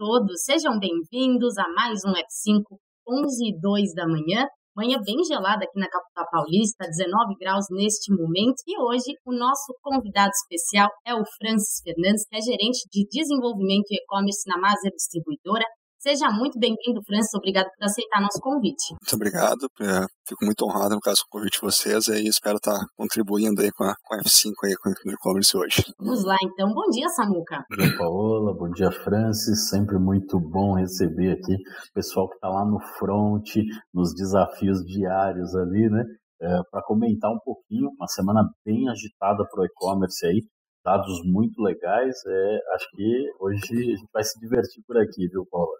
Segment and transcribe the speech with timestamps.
[0.00, 2.64] todos, sejam bem-vindos a mais um F5,
[3.06, 4.48] 11 e 2 da manhã.
[4.74, 8.64] Manhã bem gelada aqui na capital paulista, 19 graus neste momento.
[8.66, 13.92] E hoje o nosso convidado especial é o Francis Fernandes, que é gerente de desenvolvimento
[13.92, 15.66] e e-commerce na Maser Distribuidora.
[16.02, 17.34] Seja muito bem-vindo, Francis.
[17.34, 18.96] Obrigado por aceitar nosso convite.
[18.96, 19.68] Muito obrigado.
[19.82, 23.70] É, fico muito honrado no caso do convite de vocês e espero estar contribuindo aí
[23.70, 25.84] com a, com a F5 aí com o e-commerce hoje.
[25.98, 26.72] Vamos lá, então.
[26.72, 27.66] Bom dia, Samuca.
[27.68, 28.54] Bom dia, Paola.
[28.54, 29.68] Bom dia, Francis.
[29.68, 33.46] Sempre muito bom receber aqui o pessoal que está lá no front,
[33.92, 36.02] nos desafios diários ali, né?
[36.40, 40.40] É, para comentar um pouquinho, uma semana bem agitada para o e-commerce aí,
[40.82, 42.16] dados muito legais.
[42.26, 45.76] É, acho que hoje a gente vai se divertir por aqui, viu, Paula?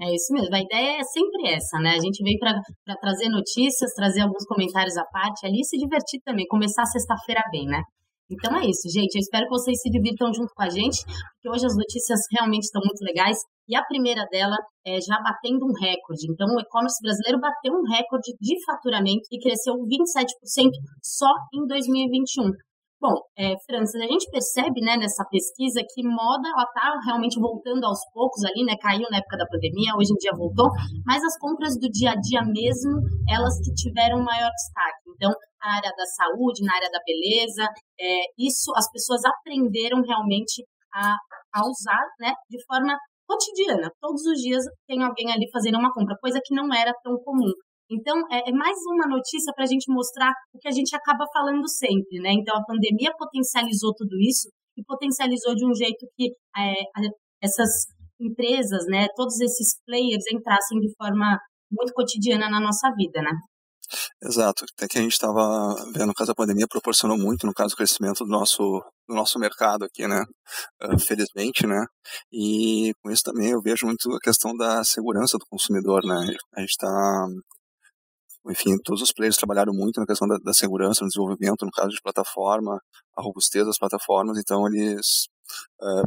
[0.00, 0.54] É isso mesmo.
[0.54, 1.90] A ideia é sempre essa, né?
[1.90, 6.20] A gente vem para trazer notícias, trazer alguns comentários à parte ali e se divertir
[6.24, 7.82] também, começar sexta-feira bem, né?
[8.30, 9.14] Então é isso, gente.
[9.14, 12.64] Eu espero que vocês se divirtam junto com a gente, porque hoje as notícias realmente
[12.64, 13.36] estão muito legais.
[13.68, 16.24] E a primeira dela é já batendo um recorde.
[16.30, 20.72] Então, o e-commerce brasileiro bateu um recorde de faturamento e cresceu 27%
[21.02, 22.50] só em 2021.
[23.02, 27.98] Bom, é, Francis, a gente percebe né, nessa pesquisa que moda está realmente voltando aos
[28.14, 28.76] poucos ali, né?
[28.80, 30.70] Caiu na época da pandemia, hoje em dia voltou,
[31.04, 35.02] mas as compras do dia a dia mesmo, elas que tiveram maior destaque.
[35.16, 37.66] Então, na área da saúde, na área da beleza,
[37.98, 40.62] é, isso as pessoas aprenderam realmente
[40.94, 41.16] a,
[41.58, 43.90] a usar né, de forma cotidiana.
[44.00, 47.50] Todos os dias tem alguém ali fazendo uma compra, coisa que não era tão comum.
[47.92, 51.24] Então, é, é mais uma notícia para a gente mostrar o que a gente acaba
[51.32, 52.32] falando sempre, né?
[52.32, 56.72] Então, a pandemia potencializou tudo isso e potencializou de um jeito que é,
[57.42, 57.86] essas
[58.18, 61.38] empresas, né, todos esses players entrassem de forma
[61.70, 63.32] muito cotidiana na nossa vida, né?
[64.22, 64.64] Exato.
[64.76, 67.76] Até que a gente estava vendo, no caso da pandemia, proporcionou muito, no caso, o
[67.76, 68.62] crescimento do nosso,
[69.08, 70.22] do nosso mercado aqui, né?
[70.82, 71.84] Uh, felizmente, né?
[72.32, 76.34] E com isso também eu vejo muito a questão da segurança do consumidor, né?
[76.54, 77.26] A gente está
[78.48, 81.90] enfim, todos os players trabalharam muito na questão da, da, segurança, no desenvolvimento, no caso
[81.90, 82.80] de plataforma,
[83.16, 85.28] a robustez das plataformas, então eles
[85.80, 86.02] uh,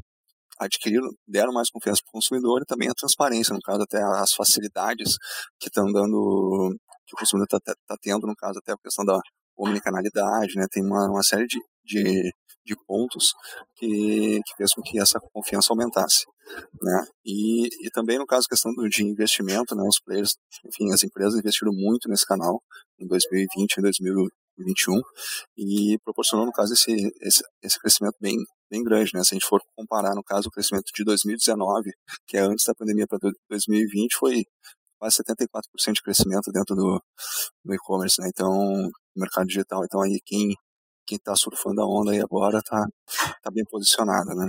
[0.59, 4.33] adquiriram, deram mais confiança para o consumidor e também a transparência, no caso até as
[4.33, 5.15] facilidades
[5.59, 6.75] que estão dando,
[7.05, 9.19] que o consumidor está tá tendo, no caso até a questão da
[9.57, 12.31] omnicanalidade, né, tem uma, uma série de, de,
[12.65, 13.33] de pontos
[13.75, 16.25] que, que fez com que essa confiança aumentasse.
[16.81, 17.07] Né?
[17.25, 20.35] E, e também no caso questão do, de investimento, né, os players,
[20.65, 22.61] enfim, as empresas investiram muito nesse canal
[22.99, 25.01] em 2020 e 2021
[25.57, 26.91] e proporcionou no caso esse,
[27.21, 28.37] esse, esse crescimento bem
[28.69, 29.23] bem grande, né?
[29.23, 31.91] Se a gente for comparar no caso o crescimento de 2019,
[32.27, 33.19] que é antes da pandemia para
[33.49, 34.43] 2020, foi
[34.99, 37.01] quase 74% de crescimento dentro do,
[37.63, 38.27] do e-commerce, né?
[38.29, 39.83] Então, mercado digital.
[39.85, 40.55] Então aí quem
[41.05, 42.85] quem está surfando a onda aí agora está
[43.41, 44.45] tá bem posicionado, né?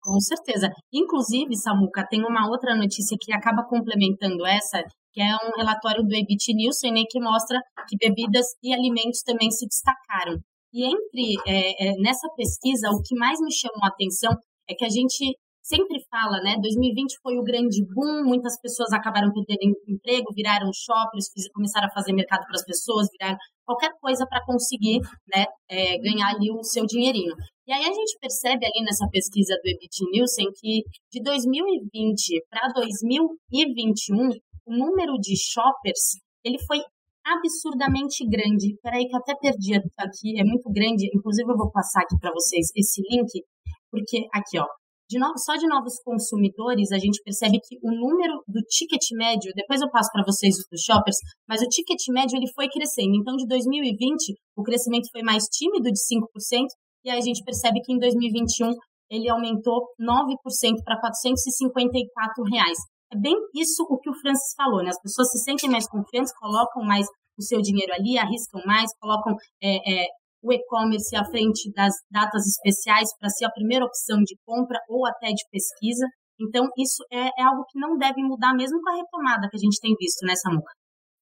[0.00, 0.70] Com certeza.
[0.92, 4.82] Inclusive, Samuca, tem uma outra notícia que acaba complementando essa,
[5.12, 9.50] que é um relatório do EBIT Nielsen, né, que mostra que bebidas e alimentos também
[9.50, 10.38] se destacaram.
[10.72, 14.32] E entre é, é, nessa pesquisa, o que mais me chamou a atenção
[14.68, 15.36] é que a gente
[15.68, 16.56] sempre fala, né?
[16.60, 22.14] 2020 foi o grande boom, muitas pessoas acabaram perdendo emprego, viraram shoppers, começaram a fazer
[22.14, 23.36] mercado para as pessoas, viraram
[23.66, 27.34] qualquer coisa para conseguir, né, é, ganhar ali o seu dinheirinho.
[27.66, 32.72] E aí a gente percebe ali nessa pesquisa do Ebit Nielsen que de 2020 para
[32.72, 34.30] 2021
[34.66, 36.80] o número de shoppers ele foi
[37.22, 38.74] absurdamente grande.
[38.82, 41.10] Peraí que eu até perdi aqui, é muito grande.
[41.14, 43.44] Inclusive eu vou passar aqui para vocês esse link,
[43.90, 44.66] porque aqui ó,
[45.08, 49.52] de novo, só de novos consumidores, a gente percebe que o número do ticket médio,
[49.54, 51.16] depois eu passo para vocês dos shoppers,
[51.48, 53.16] mas o ticket médio ele foi crescendo.
[53.16, 56.68] Então, de 2020, o crescimento foi mais tímido, de 5%,
[57.04, 58.68] e aí a gente percebe que em 2021
[59.10, 62.76] ele aumentou 9% para 454 reais.
[63.10, 64.90] É bem isso o que o Francis falou, né?
[64.90, 67.06] As pessoas se sentem mais confiantes, colocam mais
[67.38, 70.06] o seu dinheiro ali, arriscam mais, colocam é, é,
[70.42, 75.06] o e-commerce à frente das datas especiais para ser a primeira opção de compra ou
[75.06, 76.06] até de pesquisa.
[76.40, 79.60] Então, isso é, é, algo que não deve mudar, mesmo com a retomada que a
[79.60, 80.72] gente tem visto nessa muca.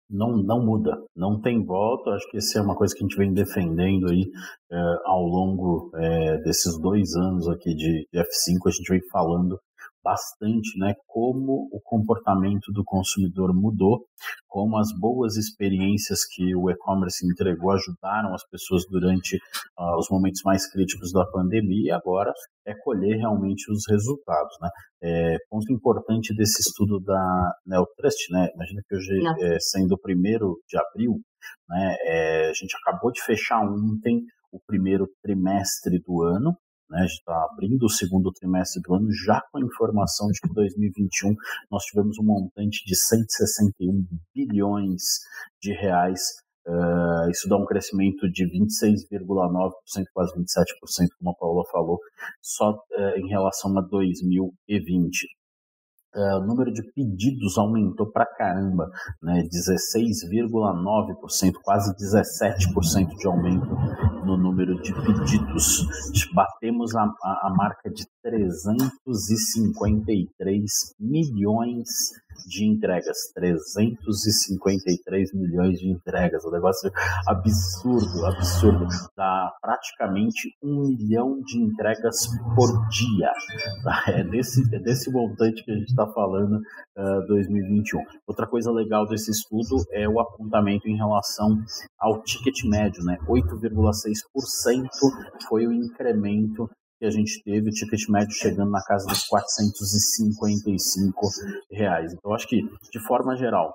[0.09, 2.11] Não, não muda, não tem volta.
[2.11, 4.25] Acho que isso é uma coisa que a gente vem defendendo aí
[4.71, 8.69] é, ao longo é, desses dois anos aqui de F5.
[8.69, 9.59] A gente vem falando
[10.07, 14.07] bastante né, como o comportamento do consumidor mudou,
[14.47, 20.43] como as boas experiências que o e-commerce entregou ajudaram as pessoas durante uh, os momentos
[20.45, 22.33] mais críticos da pandemia e agora
[22.65, 24.57] é colher realmente os resultados.
[24.61, 24.69] Né?
[25.03, 28.49] É, ponto importante desse estudo da Neotrust, né?
[28.55, 29.11] imagina que hoje,
[29.43, 31.21] é, sendo o primeiro de abril,
[31.69, 36.57] né, é, a gente acabou de fechar ontem o primeiro trimestre do ano,
[36.89, 37.01] né?
[37.01, 40.49] A gente está abrindo o segundo trimestre do ano já com a informação de que
[40.53, 41.35] 2021
[41.71, 45.03] nós tivemos um montante de 161 bilhões
[45.61, 46.21] de reais.
[46.67, 49.73] Uh, isso dá um crescimento de 26,9%,
[50.13, 50.45] quase 27%,
[51.19, 51.99] como a Paula falou,
[52.43, 55.29] só uh, em relação a 2020.
[56.15, 58.91] Uh, o número de pedidos aumentou para caramba,
[59.23, 59.43] né?
[59.43, 63.77] 16,9%, quase 17% de aumento
[64.37, 65.87] no número de pedidos.
[66.33, 70.63] Batemos a, a, a marca de 353
[71.01, 71.89] milhões
[72.47, 76.91] de entregas, 353 milhões de entregas, um negócio
[77.27, 78.87] absurdo, absurdo,
[79.17, 83.31] dá praticamente um milhão de entregas por dia,
[84.09, 86.57] é desse, é desse montante que a gente está falando
[86.97, 88.01] uh, 2021.
[88.27, 91.59] Outra coisa legal desse estudo é o apontamento em relação
[91.99, 94.87] ao ticket médio, né, 8,6%
[95.49, 96.69] foi o incremento
[96.99, 101.29] que a gente teve, o ticket médio chegando na casa dos 455
[101.71, 102.13] reais.
[102.13, 103.75] Então, acho que, de forma geral,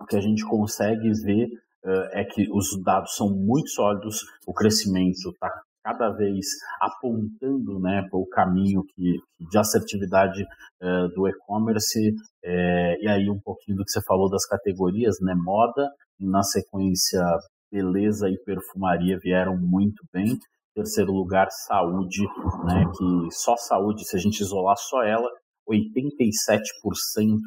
[0.00, 1.46] o que a gente consegue ver
[1.84, 5.50] uh, é que os dados são muito sólidos, o crescimento está
[5.84, 6.46] cada vez
[6.80, 13.38] apontando né, para o caminho que, de assertividade uh, do e-commerce, é, e aí um
[13.38, 15.86] pouquinho do que você falou das categorias, né, moda,
[16.18, 17.22] e na sequência
[17.70, 20.38] beleza e perfumaria vieram muito bem,
[20.74, 22.22] terceiro lugar, saúde,
[22.64, 25.28] né, que só saúde, se a gente isolar só ela,
[25.68, 26.20] 87%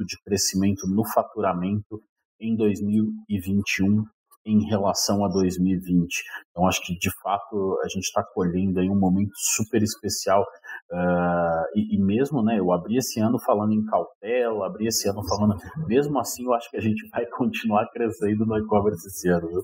[0.05, 2.01] de crescimento no faturamento
[2.39, 4.03] em 2021
[4.47, 6.23] em relação a 2020.
[6.49, 10.41] Então, acho que de fato a gente está colhendo aí um momento super especial.
[10.89, 15.21] Uh, e, e, mesmo, né, eu abri esse ano falando em cautela, abri esse ano
[15.27, 15.57] falando.
[15.85, 19.61] Mesmo assim, eu acho que a gente vai continuar crescendo no e-commerce esse ano, viu?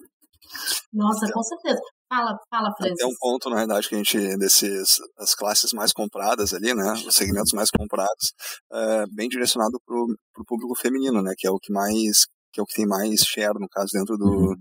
[0.93, 1.81] Nossa, com certeza.
[2.13, 2.97] Fala, fala, Francis.
[2.97, 6.93] Tem um ponto, na verdade, que a gente, desses, as classes mais compradas ali, né,
[7.07, 8.33] os segmentos mais comprados,
[8.71, 12.63] é, bem direcionado para o público feminino, né, que é o que mais, que é
[12.63, 14.55] o que tem mais share, no caso, dentro, do, uhum.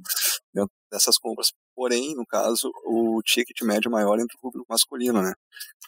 [0.55, 1.49] dentro dessas compras.
[1.75, 5.35] Porém, no caso, o ticket médio é maior entre o público masculino, né,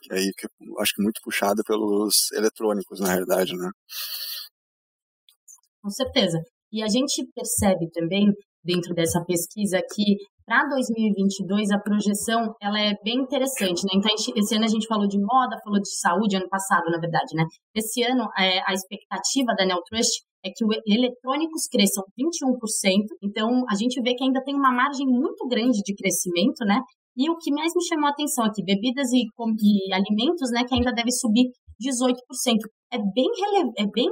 [0.02, 0.46] que aí que
[0.80, 3.70] acho que muito puxado pelos eletrônicos, na realidade, né.
[5.82, 6.42] Com certeza.
[6.70, 8.26] E a gente percebe também
[8.62, 10.16] dentro dessa pesquisa que
[10.46, 13.96] para 2022 a projeção ela é bem interessante, né?
[13.96, 17.34] Então esse ano a gente falou de moda, falou de saúde ano passado, na verdade,
[17.34, 17.44] né?
[17.74, 23.74] Esse ano é, a expectativa da Neotrust é que os eletrônicos cresçam 21%, então a
[23.74, 26.80] gente vê que ainda tem uma margem muito grande de crescimento, né?
[27.16, 30.74] E o que mais me chamou a atenção aqui, bebidas e, e alimentos, né, que
[30.74, 31.46] ainda deve subir
[31.80, 32.16] 18%.
[32.92, 33.30] É bem,
[33.78, 34.10] é bem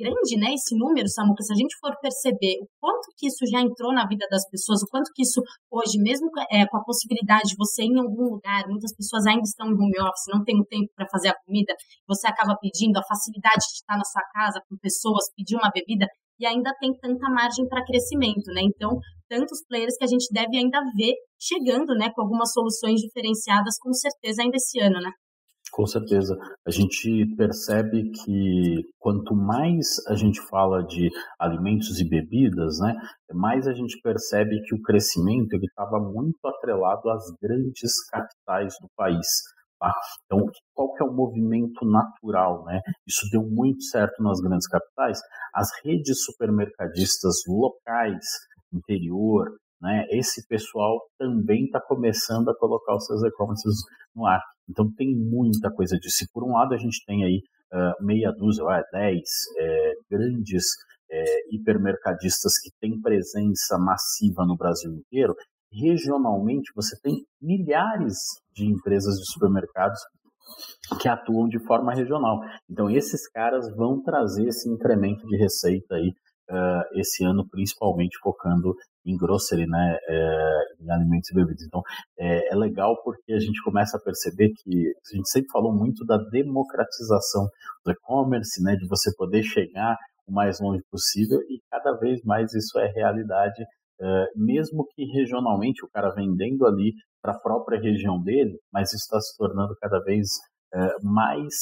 [0.00, 3.60] grande, né, esse número, Samuca, se a gente for perceber o quanto que isso já
[3.60, 7.52] entrou na vida das pessoas, o quanto que isso hoje, mesmo é, com a possibilidade
[7.52, 10.56] de você ir em algum lugar, muitas pessoas ainda estão em home office, não tem
[10.56, 11.76] o tempo para fazer a comida,
[12.08, 16.06] você acaba pedindo a facilidade de estar na sua casa com pessoas, pedir uma bebida,
[16.40, 18.62] e ainda tem tanta margem para crescimento, né?
[18.64, 18.96] Então,
[19.28, 23.92] tantos players que a gente deve ainda ver chegando, né, com algumas soluções diferenciadas, com
[23.92, 25.12] certeza ainda esse ano, né?
[25.72, 26.36] Com certeza.
[26.66, 31.08] A gente percebe que quanto mais a gente fala de
[31.38, 32.94] alimentos e bebidas, né,
[33.32, 39.26] mais a gente percebe que o crescimento estava muito atrelado às grandes capitais do país.
[39.78, 39.94] Tá?
[40.26, 42.64] Então, qual que é o movimento natural?
[42.64, 42.80] Né?
[43.06, 45.18] Isso deu muito certo nas grandes capitais.
[45.54, 48.26] As redes supermercadistas locais,
[48.72, 53.76] interior, né, esse pessoal também está começando a colocar os seus e-commerces
[54.14, 54.42] no ar.
[54.68, 56.24] Então tem muita coisa disso.
[56.24, 60.64] E por um lado a gente tem aí uh, meia dúzia, uh, dez é, grandes
[61.10, 65.34] é, hipermercadistas que têm presença massiva no Brasil inteiro.
[65.72, 68.16] Regionalmente você tem milhares
[68.54, 70.00] de empresas de supermercados
[71.00, 72.40] que atuam de forma regional.
[72.68, 76.12] Então esses caras vão trazer esse incremento de receita aí
[76.50, 78.74] uh, esse ano, principalmente focando
[79.06, 81.62] em grocery, né, é, em alimentos e bebidas.
[81.62, 81.82] Então,
[82.18, 86.04] é, é, legal porque a gente começa a perceber que a gente sempre falou muito
[86.04, 87.48] da democratização
[87.84, 92.52] do e-commerce, né, de você poder chegar o mais longe possível e cada vez mais
[92.52, 93.64] isso é realidade,
[94.36, 96.92] mesmo que regionalmente o cara vendendo ali
[97.22, 100.28] para a própria região dele, mas isso está se tornando cada vez
[101.02, 101.54] mais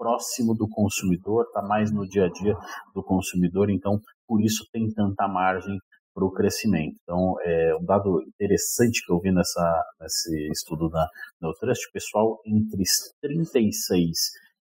[0.00, 2.54] próximo do consumidor, está mais no dia a dia
[2.94, 5.76] do consumidor, então por isso tem tanta margem
[6.14, 6.94] para o crescimento.
[7.02, 11.04] Então, é um dado interessante que eu vi nessa, nesse estudo da
[11.42, 12.84] Neutrust, pessoal entre
[13.20, 14.16] 36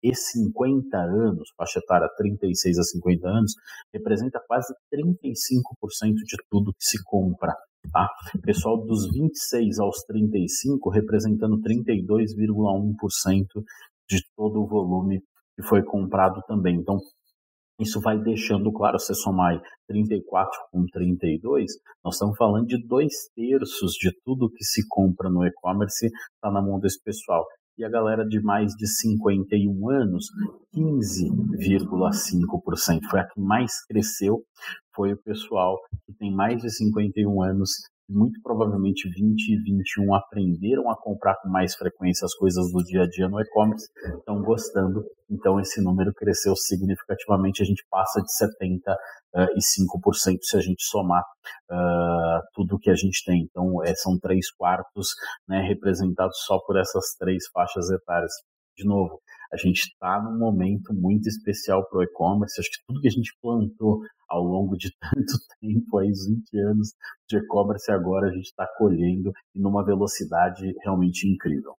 [0.03, 3.53] e 50 anos, faixa etária 36 a 50 anos,
[3.91, 7.55] representa quase 35% de tudo que se compra
[7.91, 8.09] Tá?
[8.43, 13.63] Pessoal dos 26 aos 35 representando 32,1%
[14.09, 15.21] de todo o volume
[15.55, 16.75] que foi comprado também.
[16.75, 16.99] Então,
[17.79, 21.71] isso vai deixando claro, se somar 34 com 32,
[22.03, 26.59] nós estamos falando de dois terços de tudo que se compra no e-commerce está na
[26.61, 27.45] mão desse pessoal.
[27.77, 30.25] E a galera de mais de 51 anos,
[30.73, 33.01] 15,5%.
[33.07, 34.41] Foi a que mais cresceu,
[34.95, 37.69] foi o pessoal que tem mais de 51 anos
[38.09, 43.03] muito provavelmente 20 e 21 aprenderam a comprar com mais frequência as coisas do dia
[43.03, 43.87] a dia no e-commerce,
[44.17, 50.83] estão gostando, então esse número cresceu significativamente, a gente passa de 75% se a gente
[50.83, 51.23] somar
[51.69, 53.43] uh, tudo que a gente tem.
[53.43, 55.09] Então é, são três quartos
[55.47, 58.31] né, representados só por essas três faixas etárias.
[58.77, 59.19] De novo,
[59.51, 62.59] a gente está num momento muito especial para o e-commerce.
[62.59, 63.99] Acho que tudo que a gente plantou
[64.29, 66.89] ao longo de tanto tempo, aí 20 anos
[67.29, 71.73] de e-commerce, agora a gente está colhendo e numa velocidade realmente incrível.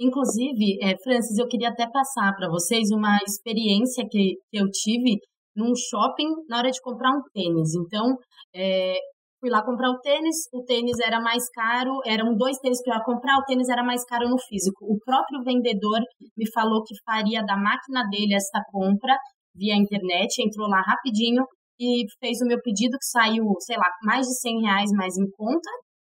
[0.00, 5.18] Inclusive, é, Francis, eu queria até passar para vocês uma experiência que, que eu tive
[5.56, 7.74] num shopping na hora de comprar um tênis.
[7.74, 8.16] Então,
[8.54, 8.96] é,
[9.40, 12.94] Fui lá comprar o tênis, o tênis era mais caro, eram dois tênis que eu
[12.94, 14.84] ia comprar, o tênis era mais caro no físico.
[14.84, 16.00] O próprio vendedor
[16.36, 19.16] me falou que faria da máquina dele esta compra
[19.54, 21.44] via internet, entrou lá rapidinho
[21.78, 25.30] e fez o meu pedido, que saiu, sei lá, mais de 100 reais mais em
[25.30, 25.70] conta,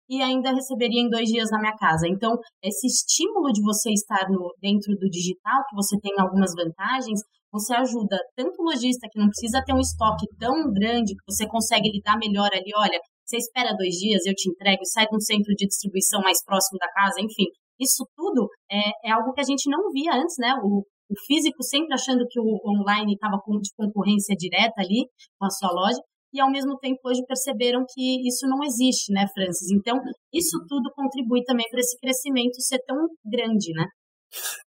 [0.09, 2.07] e ainda receberia em dois dias na minha casa.
[2.07, 7.19] Então, esse estímulo de você estar no, dentro do digital, que você tem algumas vantagens,
[7.51, 11.45] você ajuda tanto o lojista que não precisa ter um estoque tão grande que você
[11.47, 15.19] consegue lidar melhor ali, olha, você espera dois dias, eu te entrego, sai de um
[15.19, 17.51] centro de distribuição mais próximo da casa, enfim.
[17.79, 20.55] Isso tudo é, é algo que a gente não via antes, né?
[20.63, 25.05] O, o físico sempre achando que o online estava com de concorrência direta ali
[25.37, 25.99] com a sua loja,
[26.33, 29.71] e ao mesmo tempo hoje perceberam que isso não existe, né, Francis?
[29.71, 29.97] Então,
[30.33, 33.85] isso tudo contribui também para esse crescimento ser tão grande, né?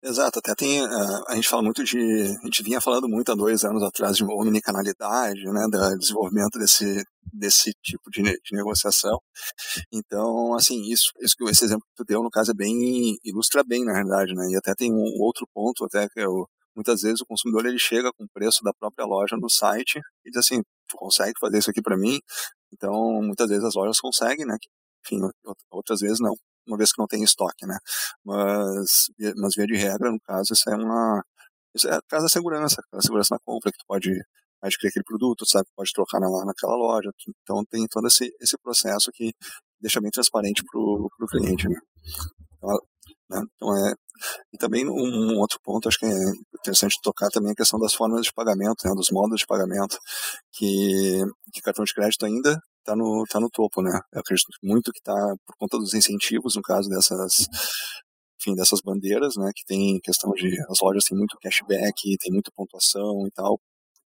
[0.02, 3.34] Exato, até tem, uh, a gente fala muito de, a gente vinha falando muito há
[3.34, 9.18] dois anos atrás de omnicanalidade, né, do desenvolvimento desse, desse tipo de, de negociação.
[9.92, 13.84] Então, assim, isso, isso esse exemplo que tu deu, no caso, é bem, ilustra bem,
[13.84, 17.26] na realidade, né, e até tem um outro ponto, até que eu, muitas vezes o
[17.26, 20.96] consumidor, ele chega com o preço da própria loja no site e diz assim, tu
[20.96, 22.18] consegue fazer isso aqui para mim?
[22.72, 24.56] Então, muitas vezes as lojas conseguem, né,
[25.04, 25.20] enfim,
[25.70, 26.34] outras vezes não
[26.66, 27.78] uma vez que não tem estoque, né?
[28.24, 31.24] Mas, mas via de regra, no caso, isso é uma,
[31.74, 34.10] isso é a segurança, a segurança na compra, que tu pode
[34.62, 37.10] adquirir aquele produto, sabe, pode trocar na, naquela loja,
[37.42, 39.32] então tem todo esse, esse processo que
[39.80, 41.80] deixa bem transparente para o cliente, né?
[42.58, 42.78] Então,
[43.30, 43.42] né?
[43.56, 43.94] então, é,
[44.52, 46.14] e também um, outro ponto, acho que é
[46.58, 49.98] interessante tocar também a questão das formas de pagamento, né, dos modos de pagamento,
[50.52, 53.90] que, que cartão de crédito ainda está no, tá no topo, né?
[54.12, 55.14] Eu acredito muito que está
[55.46, 57.46] por conta dos incentivos, no caso dessas,
[58.40, 59.50] enfim, dessas bandeiras, né?
[59.54, 63.60] Que tem questão de, as lojas têm muito cashback, tem muita pontuação e tal,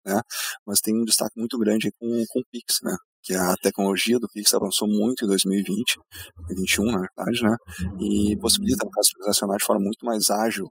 [0.06, 0.22] né?
[0.66, 2.96] Mas tem um destaque muito grande com, com o Pix, né?
[3.24, 5.98] Que a tecnologia do Pix avançou muito em 2020,
[6.48, 7.58] 2021, na verdade, né?
[8.00, 10.70] E possibilita, no caso, transacionar de forma muito mais ágil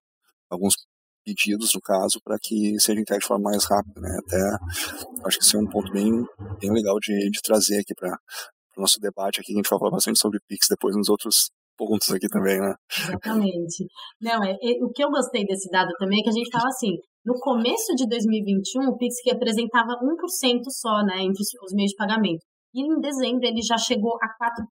[0.51, 0.75] alguns
[1.25, 4.01] pedidos, no caso, para que seja entregue de forma mais rápida.
[4.01, 4.19] Né?
[4.19, 4.39] Até
[5.27, 6.11] acho que esse é um ponto bem,
[6.61, 8.11] bem legal de, de trazer aqui para
[8.77, 9.53] o nosso debate aqui.
[9.53, 12.75] A gente vai falar bastante sobre Pix depois nos outros pontos aqui também, né?
[12.97, 13.87] Exatamente.
[14.21, 16.69] Não, é, é, o que eu gostei desse dado também é que a gente fala
[16.69, 16.93] assim,
[17.25, 21.97] no começo de 2021, o Pix representava 1% só, né, entre os, os meios de
[21.97, 24.67] pagamento e em dezembro ele já chegou a 4%.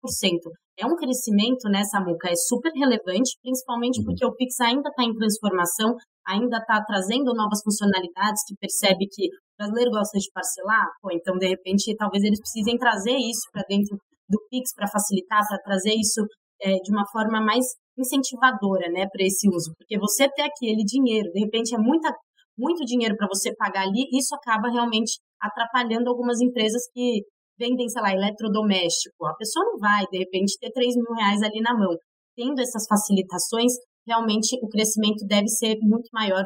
[0.77, 2.29] É um crescimento, né, Samuca?
[2.29, 4.05] É super relevante, principalmente uhum.
[4.05, 5.95] porque o Pix ainda está em transformação,
[6.27, 11.37] ainda está trazendo novas funcionalidades, que percebe que o brasileiro gosta de parcelar, pô, então
[11.37, 13.97] de repente talvez eles precisem trazer isso para dentro
[14.29, 16.21] do Pix para facilitar, para trazer isso
[16.61, 17.65] é, de uma forma mais
[17.97, 22.09] incentivadora, né, para esse uso, porque você ter aquele dinheiro, de repente é muita,
[22.57, 27.21] muito dinheiro para você pagar ali, isso acaba realmente atrapalhando algumas empresas que
[27.57, 29.25] vendem, sei lá, eletrodoméstico.
[29.25, 31.95] A pessoa não vai, de repente, ter 3 mil reais ali na mão.
[32.35, 33.73] Tendo essas facilitações,
[34.07, 36.43] realmente o crescimento deve ser muito maior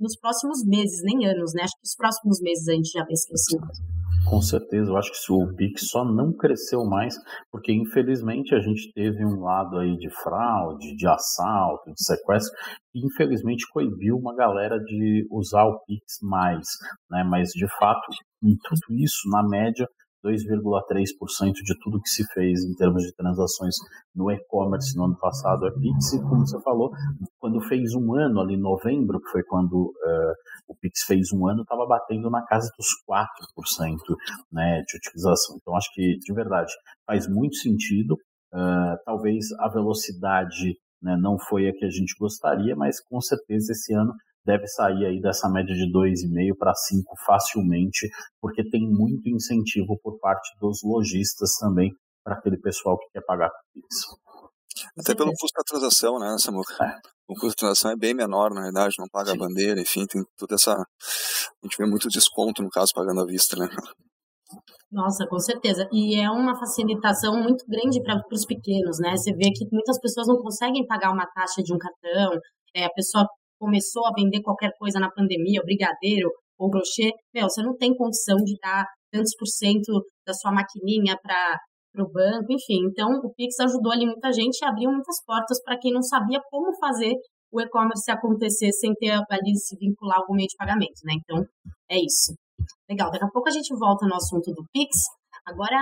[0.00, 1.62] nos próximos meses, nem anos, né?
[1.62, 3.98] Acho que os próximos meses a gente já vê esse crescimento.
[4.28, 7.14] Com certeza, eu acho que o Pix só não cresceu mais
[7.50, 12.52] porque infelizmente a gente teve um lado aí de fraude, de assalto, de sequestro,
[12.92, 16.66] que infelizmente coibiu uma galera de usar o Pix mais,
[17.10, 17.24] né?
[17.24, 18.06] Mas de fato,
[18.42, 19.88] em tudo isso, na média,
[20.24, 23.74] 2,3% de tudo que se fez em termos de transações
[24.14, 26.90] no e-commerce no ano passado é Pix, e como você falou,
[27.38, 30.34] quando fez um ano, ali em novembro, que foi quando uh,
[30.68, 33.96] o Pix fez um ano, estava batendo na casa dos 4%
[34.52, 35.56] né, de utilização.
[35.60, 36.72] Então, acho que, de verdade,
[37.06, 38.14] faz muito sentido.
[38.52, 43.72] Uh, talvez a velocidade né, não foi a que a gente gostaria, mas com certeza
[43.72, 44.12] esse ano
[44.48, 48.08] deve sair aí dessa média de 2,5 para 5 facilmente,
[48.40, 51.92] porque tem muito incentivo por parte dos lojistas também
[52.24, 54.06] para aquele pessoal que quer pagar por Pix.
[54.98, 56.72] Até pelo custo da transação, né, Samuca?
[56.82, 56.98] É.
[57.28, 59.36] O custo da transação é bem menor, na verdade, não paga Sim.
[59.36, 60.72] a bandeira, enfim, tem toda essa.
[60.72, 63.68] A gente vê muito desconto, no caso, pagando à vista, né?
[64.90, 65.86] Nossa, com certeza.
[65.92, 69.14] E é uma facilitação muito grande para os pequenos, né?
[69.14, 72.40] Você vê que muitas pessoas não conseguem pagar uma taxa de um cartão,
[72.74, 73.26] é, a pessoa
[73.58, 77.94] começou a vender qualquer coisa na pandemia, o brigadeiro ou brochê, meu, você não tem
[77.94, 81.58] condição de dar tantos por cento da sua maquininha para
[82.02, 82.86] o banco, enfim.
[82.90, 86.40] Então, o Pix ajudou ali muita gente e abriu muitas portas para quem não sabia
[86.50, 87.14] como fazer
[87.50, 91.14] o e-commerce acontecer sem ter ali se vincular algum meio de pagamento, né?
[91.16, 91.44] Então,
[91.90, 92.34] é isso.
[92.88, 94.98] Legal, daqui a pouco a gente volta no assunto do Pix.
[95.46, 95.78] Agora,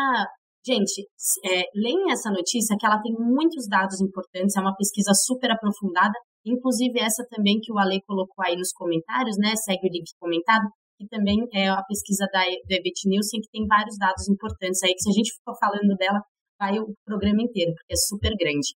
[0.65, 1.07] gente,
[1.45, 6.15] é, leem essa notícia que ela tem muitos dados importantes, é uma pesquisa super aprofundada
[6.47, 9.57] Inclusive, essa também que o Ale colocou aí nos comentários, né?
[9.57, 13.99] Segue o link comentado, que também é a pesquisa da, EBIT Nielsen, que tem vários
[13.99, 16.23] dados importantes aí, que se a gente for falando dela,
[16.59, 18.75] vai o programa inteiro, porque é super grande.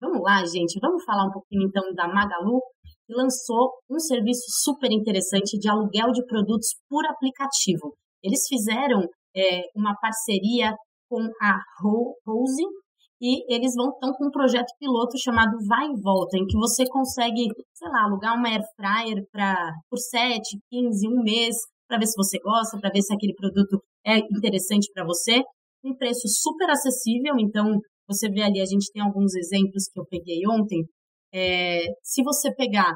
[0.00, 2.62] Vamos lá, gente, vamos falar um pouquinho então da Magalu,
[3.06, 7.94] que lançou um serviço super interessante de aluguel de produtos por aplicativo.
[8.22, 9.02] Eles fizeram
[9.36, 10.74] é, uma parceria
[11.08, 12.64] com a Rose,
[13.20, 16.84] e eles vão estão com um projeto piloto chamado Vai e Volta, em que você
[16.88, 21.54] consegue, sei lá, alugar uma air fryer para por 7, 15, um mês,
[21.86, 25.42] para ver se você gosta, para ver se aquele produto é interessante para você,
[25.84, 30.06] um preço super acessível, então você vê ali, a gente tem alguns exemplos que eu
[30.06, 30.84] peguei ontem.
[31.32, 32.94] É, se você pegar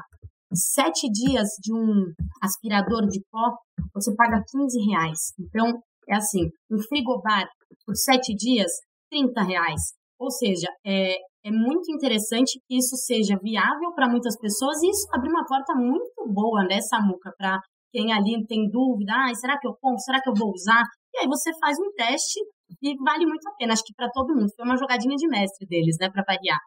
[0.53, 3.51] sete dias de um aspirador de pó,
[3.93, 5.19] você paga 15 reais.
[5.39, 5.71] Então,
[6.09, 7.47] é assim, um frigobar
[7.85, 8.71] por sete dias,
[9.09, 9.81] 30 reais.
[10.19, 15.07] Ou seja, é, é muito interessante que isso seja viável para muitas pessoas e isso
[15.13, 17.59] abre uma porta muito boa, né, Samuca, para
[17.91, 20.83] quem ali tem dúvida, ah, será que eu compro, será que eu vou usar?
[21.13, 22.39] E aí você faz um teste
[22.81, 24.51] e vale muito a pena, acho que para todo mundo.
[24.55, 26.59] Foi uma jogadinha de mestre deles, né, para variar.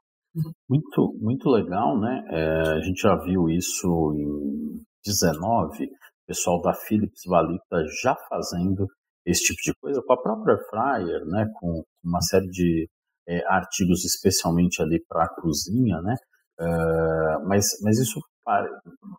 [0.68, 2.24] Muito, muito legal, né?
[2.30, 5.88] É, a gente já viu isso em 19, o
[6.26, 8.86] pessoal da Philips Valita já fazendo
[9.26, 11.46] esse tipo de coisa com a própria Fryer, né?
[11.58, 12.88] Com uma série de
[13.28, 16.16] é, artigos especialmente ali para a cozinha, né?
[16.60, 18.20] Uh, mas, mas isso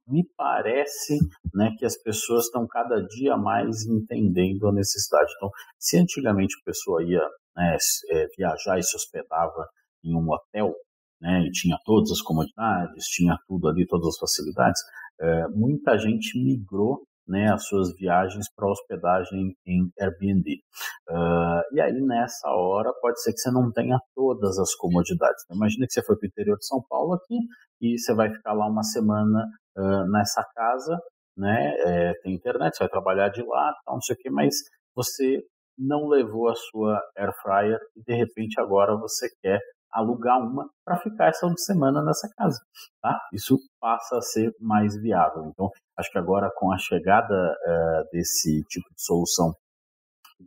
[0.08, 1.18] me parece
[1.54, 5.32] né, que as pessoas estão cada dia mais entendendo a necessidade.
[5.38, 7.22] Então, se antigamente a pessoa ia
[7.56, 7.78] né,
[8.10, 9.68] é, viajar e se hospedava
[10.04, 10.74] em um hotel,
[11.22, 14.82] né, e tinha todas as comodidades, tinha tudo ali, todas as facilidades,
[15.22, 20.60] é, muita gente migrou né, as suas viagens para hospedagem em Airbnb.
[21.08, 25.44] Uh, e aí, nessa hora, pode ser que você não tenha todas as comodidades.
[25.46, 27.38] Então, imagina que você foi para o interior de São Paulo aqui
[27.80, 29.46] e você vai ficar lá uma semana
[29.78, 31.00] uh, nessa casa,
[31.38, 34.56] né, é, tem internet, você vai trabalhar de lá, tal, não sei o que, mas
[34.94, 35.42] você
[35.78, 39.62] não levou a sua air fryer e de repente agora você quer
[39.92, 42.60] alugar uma para ficar essa semana nessa casa.
[43.02, 43.20] Tá?
[43.34, 45.46] Isso passa a ser mais viável.
[45.46, 49.54] Então, acho que agora com a chegada uh, desse tipo de solução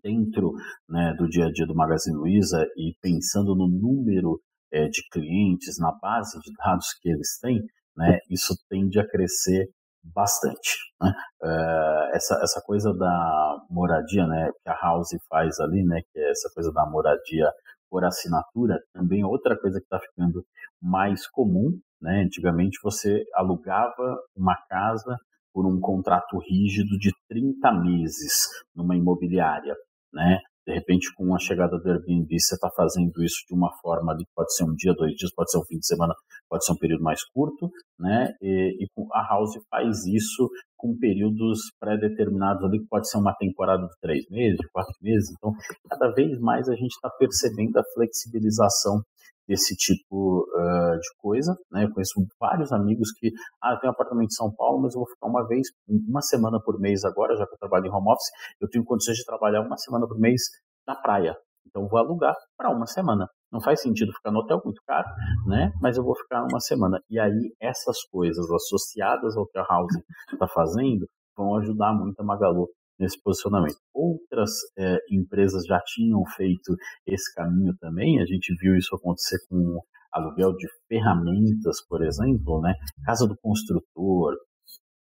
[0.03, 0.53] dentro
[0.89, 4.41] né, do dia a dia do Magazine Luiza e pensando no número
[4.73, 7.61] é, de clientes, na base de dados que eles têm,
[7.97, 9.69] né, isso tende a crescer
[10.03, 10.79] bastante.
[11.01, 11.13] Né?
[11.43, 16.31] Uh, essa, essa coisa da moradia, né, que a House faz ali, né, que é
[16.31, 17.53] essa coisa da moradia
[17.93, 20.43] por assinatura também outra coisa que está ficando
[20.81, 21.79] mais comum.
[22.01, 22.23] Né?
[22.23, 25.15] Antigamente você alugava uma casa
[25.53, 29.77] por um contrato rígido de 30 meses numa imobiliária.
[30.11, 30.41] Né?
[30.67, 34.25] De repente, com a chegada do Airbnb, você está fazendo isso de uma forma ali,
[34.35, 36.15] pode ser um dia, dois dias, pode ser um fim de semana,
[36.49, 38.33] pode ser um período mais curto, né?
[38.41, 43.83] E, e a House faz isso com períodos pré-determinados ali, que pode ser uma temporada
[43.83, 45.31] de três meses, quatro meses.
[45.37, 45.53] Então,
[45.89, 49.03] cada vez mais a gente está percebendo a flexibilização
[49.47, 51.55] desse tipo uh, de coisa.
[51.71, 51.85] Né?
[51.85, 53.31] Eu conheço vários amigos que,
[53.63, 56.21] ah, eu tenho um apartamento em São Paulo, mas eu vou ficar uma vez, uma
[56.21, 59.25] semana por mês agora, já que eu trabalho em home office, eu tenho condições de
[59.25, 60.43] trabalhar uma semana por mês
[60.87, 61.35] na praia.
[61.67, 63.27] Então vou alugar para uma semana.
[63.51, 65.07] Não faz sentido ficar no hotel muito caro,
[65.47, 65.73] né?
[65.81, 66.99] Mas eu vou ficar uma semana.
[67.09, 69.95] E aí essas coisas associadas ao que a House
[70.33, 72.69] está fazendo vão ajudar muito a Magalu
[73.03, 73.77] nesse posicionamento.
[73.93, 76.75] Outras é, empresas já tinham feito
[77.07, 79.81] esse caminho também, a gente viu isso acontecer com
[80.13, 82.75] aluguel de ferramentas, por exemplo, né?
[83.05, 84.37] Casa do construtor,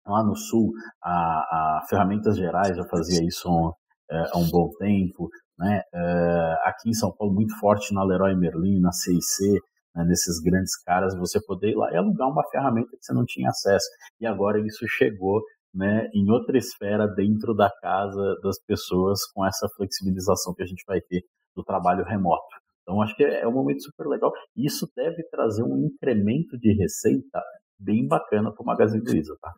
[0.07, 0.73] lá no sul,
[1.03, 5.83] a, a Ferramentas Gerais já fazia isso há, é, há um bom tempo, né?
[5.93, 9.61] É, aqui em São Paulo, muito forte na Leroy Merlin, na CIC,
[9.95, 13.25] né, nesses grandes caras, você poder ir lá e alugar uma ferramenta que você não
[13.25, 13.87] tinha acesso.
[14.21, 15.43] E agora isso chegou
[15.75, 20.85] né, em outra esfera dentro da casa das pessoas com essa flexibilização que a gente
[20.87, 21.23] vai ter
[21.55, 22.61] do trabalho remoto.
[22.83, 24.33] Então, acho que é um momento super legal.
[24.57, 27.41] Isso deve trazer um incremento de receita
[27.79, 29.53] bem bacana para o Magazine Luiza, tá?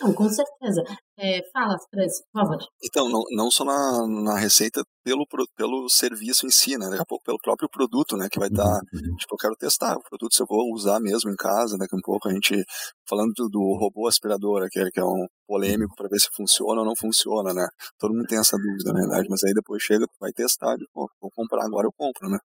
[0.00, 0.82] Não, com certeza.
[1.18, 2.58] É, fala, Francis, por favor.
[2.84, 6.90] Então, não, não só na, na receita pelo, pelo serviço em si, né?
[6.90, 8.28] Daqui a pouco pelo próprio produto, né?
[8.30, 9.16] Que vai estar, tá, uhum.
[9.16, 12.00] tipo, eu quero testar o produto, se eu vou usar mesmo em casa, daqui a
[12.02, 12.62] pouco a gente,
[13.08, 16.86] falando do, do robô aspirador, aquele que é um polêmico para ver se funciona ou
[16.86, 17.66] não funciona, né?
[17.98, 21.30] Todo mundo tem essa dúvida, na verdade, mas aí depois chega, vai testar, pô, vou
[21.30, 22.38] comprar agora, eu compro, né?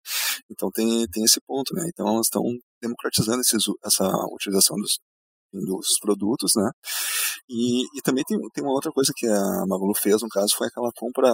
[0.50, 1.84] Então tem, tem esse ponto, né?
[1.88, 2.44] Então elas estão
[2.82, 5.00] democratizando esses, essa utilização dos,
[5.54, 6.70] dos produtos, né?
[7.50, 10.68] E, e também tem, tem uma outra coisa que a Magalu fez, no caso, foi
[10.68, 11.30] aquela compra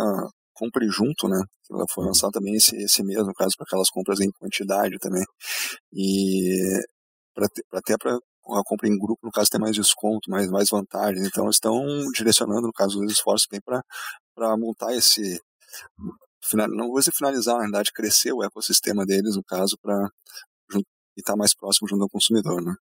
[0.58, 1.39] compre junto, né?
[1.69, 2.10] Ela foi uhum.
[2.10, 5.23] lançada também esse, esse mês, no caso, para aquelas compras em quantidade também.
[5.93, 6.82] E
[7.34, 11.27] para até para a compra em grupo, no caso, ter mais desconto, mais, mais vantagens.
[11.27, 15.39] Então, eles estão direcionando, no caso, os esforços bem para montar esse.
[16.53, 20.10] Não vou dizer finalizar, na verdade, crescer o ecossistema deles, no caso, para
[21.17, 22.73] e estar tá mais próximo junto ao consumidor, né?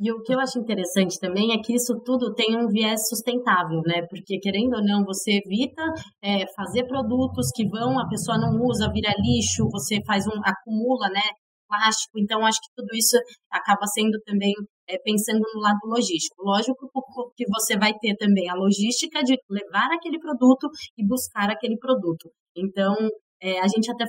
[0.00, 3.80] E o que eu acho interessante também é que isso tudo tem um viés sustentável,
[3.86, 4.02] né?
[4.10, 5.82] Porque querendo ou não, você evita
[6.20, 11.08] é, fazer produtos que vão, a pessoa não usa, vira lixo, você faz um acumula,
[11.08, 11.22] né?
[11.68, 13.14] Plástico, então acho que tudo isso
[13.52, 14.54] acaba sendo também
[14.88, 16.42] é, pensando no lado logístico.
[16.42, 16.88] Lógico
[17.36, 22.30] que você vai ter também a logística de levar aquele produto e buscar aquele produto.
[22.56, 22.96] Então,
[23.42, 24.06] é, a gente até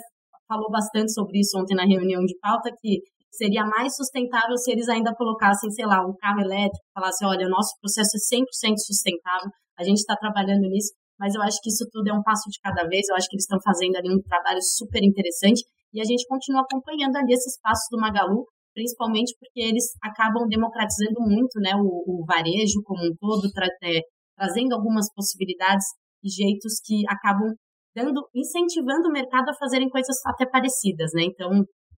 [0.48, 4.90] falou bastante sobre isso ontem na reunião de pauta, que seria mais sustentável se eles
[4.90, 9.50] ainda colocassem, sei lá, um carro elétrico, falassem, olha, o nosso processo é 100% sustentável,
[9.78, 12.60] a gente está trabalhando nisso, mas eu acho que isso tudo é um passo de
[12.62, 15.64] cada vez, eu acho que eles estão fazendo ali um trabalho super interessante
[15.94, 21.20] e a gente continua acompanhando ali esses passos do Magalu, principalmente porque eles acabam democratizando
[21.22, 24.02] muito né, o, o varejo como um todo, tra é,
[24.38, 25.86] trazendo algumas possibilidades
[26.24, 27.54] e jeitos que acabam
[27.96, 31.24] dando, incentivando o mercado a fazerem coisas até parecidas, né?
[31.24, 31.50] Então,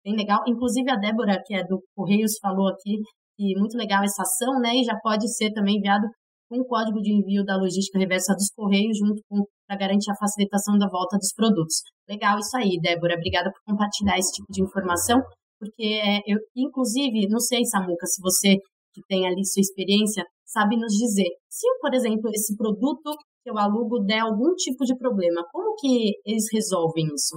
[0.04, 0.42] bem legal.
[0.48, 2.98] Inclusive a Débora, que é do Correios, falou aqui
[3.38, 4.76] que muito legal essa ação, né?
[4.76, 6.08] E já pode ser também enviado
[6.52, 10.78] o código de envio da logística reversa dos Correios, junto com para garantir a facilitação
[10.78, 11.76] da volta dos produtos.
[12.10, 13.16] Legal isso aí, Débora.
[13.16, 15.22] Obrigada por compartilhar esse tipo de informação,
[15.58, 18.58] porque é, eu, inclusive, não sei, Samuca, se você
[18.94, 23.58] que tem ali sua experiência, sabe nos dizer se, por exemplo, esse produto que eu
[23.58, 27.36] alugo der algum tipo de problema, como que eles resolvem isso?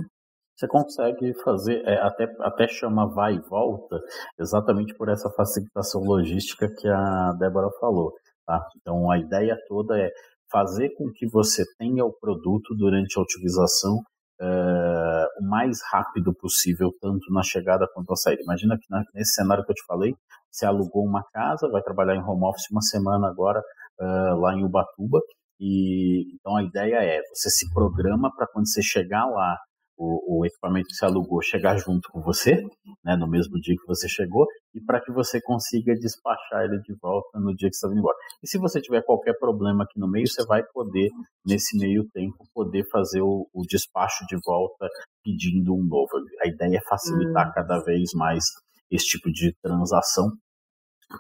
[0.57, 4.01] Você consegue fazer, é, até, até chama vai e volta,
[4.39, 8.13] exatamente por essa facilitação logística que a Débora falou.
[8.47, 8.65] Tá?
[8.81, 10.11] Então, a ideia toda é
[10.51, 13.99] fazer com que você tenha o produto durante a utilização
[14.41, 18.43] é, o mais rápido possível, tanto na chegada quanto na saída.
[18.43, 20.15] Imagina que na, nesse cenário que eu te falei,
[20.51, 23.61] você alugou uma casa, vai trabalhar em home office uma semana agora
[24.01, 25.21] é, lá em Ubatuba,
[25.61, 29.57] e então a ideia é você se programa para quando você chegar lá
[29.97, 32.63] o, o, equipamento que você alugou chegar junto com você,
[33.05, 36.95] né, no mesmo dia que você chegou, e para que você consiga despachar ele de
[37.01, 38.17] volta no dia que você está indo embora.
[38.43, 41.11] E se você tiver qualquer problema aqui no meio, você vai poder,
[41.47, 44.89] nesse meio tempo, poder fazer o, o despacho de volta
[45.23, 46.11] pedindo um novo.
[46.43, 47.53] A ideia é facilitar hum.
[47.55, 48.45] cada vez mais
[48.91, 50.31] esse tipo de transação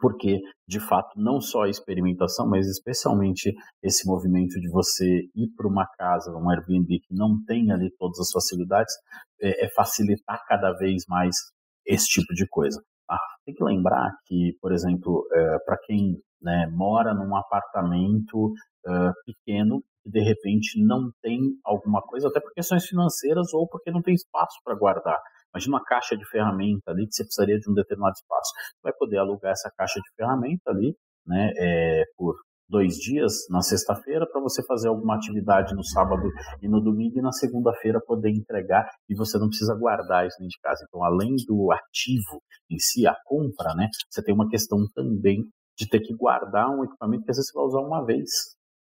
[0.01, 5.69] porque de fato não só a experimentação, mas especialmente esse movimento de você ir para
[5.69, 8.95] uma casa, um Airbnb que não tem ali todas as facilidades,
[9.41, 11.37] é, é facilitar cada vez mais
[11.87, 12.83] esse tipo de coisa.
[13.11, 18.53] Ah, tem que lembrar que, por exemplo, é, para quem né, mora num apartamento
[18.87, 23.91] uh, pequeno e de repente não tem alguma coisa, até por questões financeiras ou porque
[23.91, 25.19] não tem espaço para guardar.
[25.55, 28.53] Imagina uma caixa de ferramenta ali que você precisaria de um determinado espaço.
[28.83, 32.35] Vai poder alugar essa caixa de ferramenta ali, né, é, por
[32.69, 36.29] dois dias na sexta-feira para você fazer alguma atividade no sábado
[36.63, 40.51] e no domingo e na segunda-feira poder entregar e você não precisa guardar isso dentro
[40.51, 40.85] de casa.
[40.89, 45.45] Então, além do ativo em si, a compra, né, você tem uma questão também
[45.77, 48.31] de ter que guardar um equipamento que às vezes você vai usar uma vez.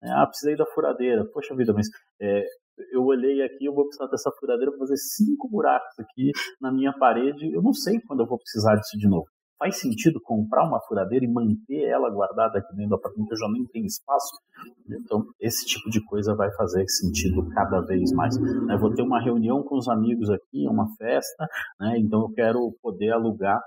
[0.01, 0.11] Né?
[0.11, 1.25] Ah, precisei da furadeira.
[1.31, 1.87] Poxa vida, mas
[2.21, 2.43] é,
[2.91, 6.93] eu olhei aqui, eu vou precisar dessa furadeira para fazer cinco buracos aqui na minha
[6.93, 7.51] parede.
[7.53, 9.25] Eu não sei quando eu vou precisar disso de novo.
[9.59, 13.47] faz sentido comprar uma furadeira e manter ela guardada aqui dentro do apartamento, eu já
[13.51, 14.35] nem tenho espaço.
[14.89, 18.35] Então, esse tipo de coisa vai fazer sentido cada vez mais.
[18.37, 21.45] Eu vou ter uma reunião com os amigos aqui, uma festa,
[21.79, 21.99] né?
[21.99, 23.61] então eu quero poder alugar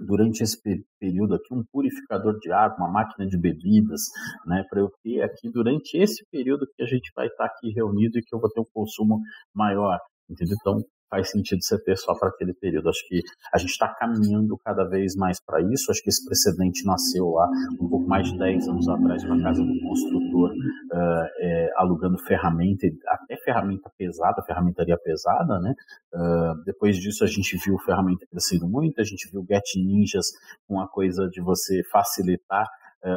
[0.00, 0.58] durante esse
[0.98, 4.02] período aqui um purificador de água, uma máquina de bebidas,
[4.46, 8.18] né, para eu ter aqui durante esse período que a gente vai estar aqui reunido
[8.18, 9.20] e que eu vou ter um consumo
[9.54, 10.56] maior, entendeu?
[10.60, 12.88] Então faz sentido você ter só para aquele período.
[12.88, 13.20] Acho que
[13.52, 15.90] a gente está caminhando cada vez mais para isso.
[15.90, 17.48] Acho que esse precedente nasceu lá
[17.80, 22.86] um pouco mais de 10 anos atrás, na casa do construtor, uh, é, alugando ferramenta,
[23.08, 25.74] até ferramenta pesada, ferramentaria pesada, né?
[26.14, 30.26] Uh, depois disso a gente viu ferramenta crescendo muito, a gente viu Get Ninjas
[30.68, 32.66] com a coisa de você facilitar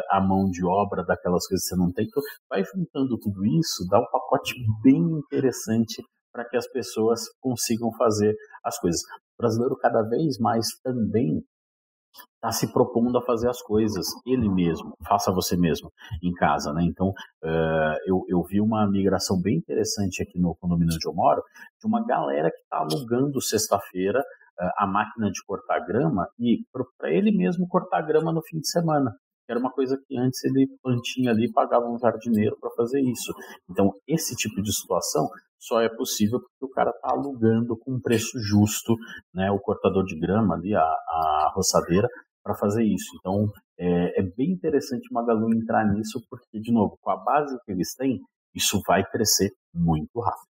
[0.10, 2.06] a mão de obra daquelas coisas que você não tem.
[2.06, 6.02] Então, vai juntando tudo isso, dá um pacote bem interessante
[6.34, 9.02] para que as pessoas consigam fazer as coisas.
[9.38, 11.44] O brasileiro cada vez mais também
[12.36, 15.92] está se propondo a fazer as coisas ele mesmo, faça você mesmo
[16.22, 16.84] em casa, né?
[16.84, 21.42] Então uh, eu, eu vi uma migração bem interessante aqui no condomínio onde eu moro,
[21.80, 26.64] de uma galera que está alugando sexta-feira uh, a máquina de cortar grama e
[26.98, 29.16] para ele mesmo cortar grama no fim de semana
[29.50, 33.34] era uma coisa que antes ele plantinha ali pagava um jardineiro para fazer isso.
[33.70, 35.28] Então, esse tipo de situação
[35.66, 38.96] só é possível porque o cara está alugando com um preço justo,
[39.34, 42.08] né, o cortador de grama ali, a, a roçadeira,
[42.44, 43.16] para fazer isso.
[43.20, 43.50] Então,
[43.80, 47.72] é, é, bem interessante o Magalu entrar nisso, porque, de novo, com a base que
[47.72, 48.20] eles têm,
[48.54, 50.53] isso vai crescer muito rápido.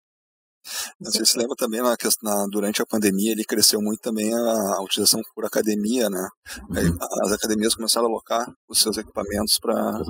[1.01, 4.83] Você se lembra também na, na, durante a pandemia ele cresceu muito também a, a
[4.83, 6.29] utilização por academia, né?
[6.69, 6.99] Uhum.
[7.25, 10.01] As academias começaram a alocar os seus equipamentos para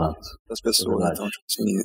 [0.51, 1.09] as pessoas.
[1.09, 1.79] É então, tipo assim,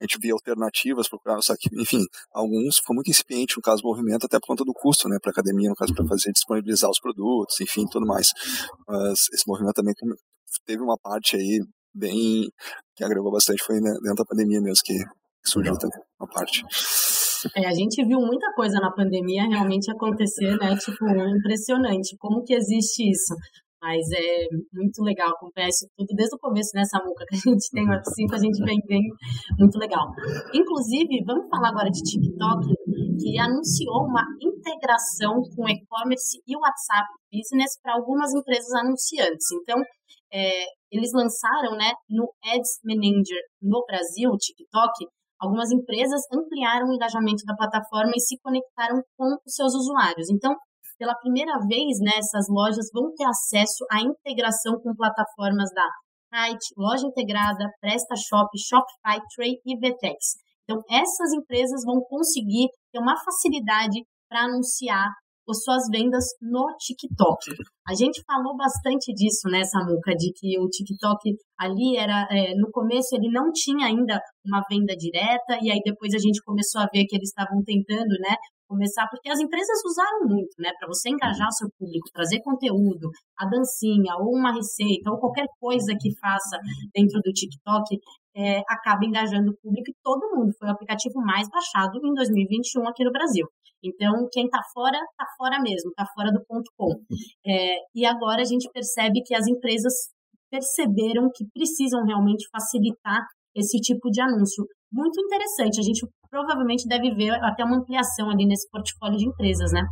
[0.00, 3.88] a gente via alternativas, procurava, só que, enfim, alguns ficou muito incipiente no caso do
[3.88, 6.08] movimento, até por conta do custo, né, para a academia, no caso, para uhum.
[6.08, 8.28] fazer disponibilizar os produtos, enfim, tudo mais.
[8.88, 9.94] Mas esse movimento também
[10.64, 11.60] teve uma parte aí
[11.94, 12.50] bem
[12.94, 15.04] que agregou bastante, foi né, dentro da pandemia mesmo que
[15.44, 16.64] surgiu também uma parte.
[17.56, 20.76] É, a gente viu muita coisa na pandemia realmente acontecer, né?
[20.76, 22.16] Tipo, impressionante.
[22.18, 23.34] Como que existe isso?
[23.80, 27.24] Mas é muito legal acompanhar isso tudo desde o começo, né, Samuca?
[27.28, 29.02] Que a gente tem o F5, a gente vem bem,
[29.58, 30.10] muito legal.
[30.52, 32.66] Inclusive, vamos falar agora de TikTok,
[33.20, 39.46] que anunciou uma integração com e-commerce e WhatsApp Business para algumas empresas anunciantes.
[39.62, 39.78] Então,
[40.32, 45.06] é, eles lançaram, né, no Ads Manager no Brasil, o TikTok,
[45.40, 50.30] Algumas empresas ampliaram o engajamento da plataforma e se conectaram com os seus usuários.
[50.30, 50.54] Então,
[50.98, 55.86] pela primeira vez, né, essas lojas vão ter acesso à integração com plataformas da
[56.32, 60.36] Kite, Loja Integrada, PrestaShop, Shopify, Tray e Vtex.
[60.64, 65.06] Então, essas empresas vão conseguir ter uma facilidade para anunciar
[65.50, 67.38] as suas vendas no TikTok.
[67.86, 71.22] A gente falou bastante disso, né, Samuca, de que o TikTok
[71.58, 76.12] ali era, é, no começo ele não tinha ainda uma venda direta, e aí depois
[76.14, 78.34] a gente começou a ver que eles estavam tentando, né,
[78.68, 83.46] começar, porque as empresas usaram muito, né, para você engajar seu público, trazer conteúdo, a
[83.46, 86.58] dancinha, ou uma receita, ou qualquer coisa que faça
[86.92, 87.96] dentro do TikTok,
[88.36, 90.52] é, acaba engajando o público e todo mundo.
[90.58, 93.46] Foi o aplicativo mais baixado em 2021 aqui no Brasil.
[93.82, 96.92] Então, quem está fora, está fora mesmo, está fora do ponto com.
[97.46, 99.92] É, e agora a gente percebe que as empresas
[100.50, 104.64] perceberam que precisam realmente facilitar esse tipo de anúncio.
[104.92, 105.80] Muito interessante.
[105.80, 109.82] A gente provavelmente deve ver até uma ampliação ali nesse portfólio de empresas, né?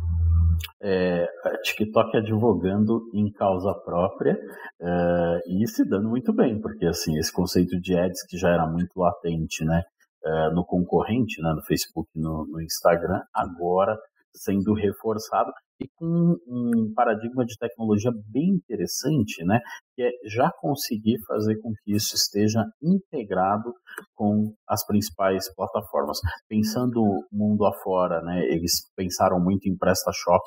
[0.81, 1.27] É,
[1.63, 4.37] TikTok advogando em causa própria
[4.81, 8.67] é, e se dando muito bem, porque assim esse conceito de ads que já era
[8.67, 9.81] muito latente, né,
[10.23, 13.97] é, no concorrente, né, no Facebook, no, no Instagram, agora
[14.33, 19.59] sendo reforçado e com um paradigma de tecnologia bem interessante, né,
[19.95, 23.73] que é já conseguir fazer com que isso esteja integrado
[24.15, 26.19] com as principais plataformas.
[26.47, 30.43] Pensando mundo afora, né, eles pensaram muito em PrestaShop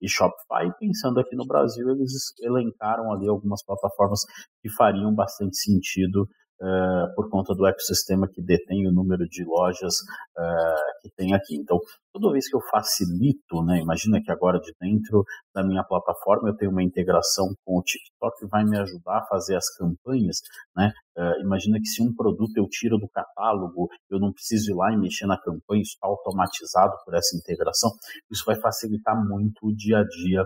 [0.00, 4.20] e Shopify, pensando aqui no Brasil, eles elencaram ali algumas plataformas
[4.62, 6.26] que fariam bastante sentido
[6.60, 9.94] uh, por conta do ecossistema que detém o número de lojas
[10.38, 11.56] uh, que tem aqui.
[11.56, 11.78] Então,
[12.12, 16.56] toda vez que eu facilito, né, imagina que agora de dentro da minha plataforma eu
[16.56, 20.38] tenho uma integração com o TikTok que vai me ajudar a fazer as campanhas,
[20.76, 20.92] né?
[21.16, 24.92] Uh, imagina que se um produto eu tiro do catálogo, eu não preciso ir lá
[24.92, 27.90] e mexer na campanha, isso está automatizado por essa integração,
[28.30, 30.44] isso vai facilitar muito o dia a dia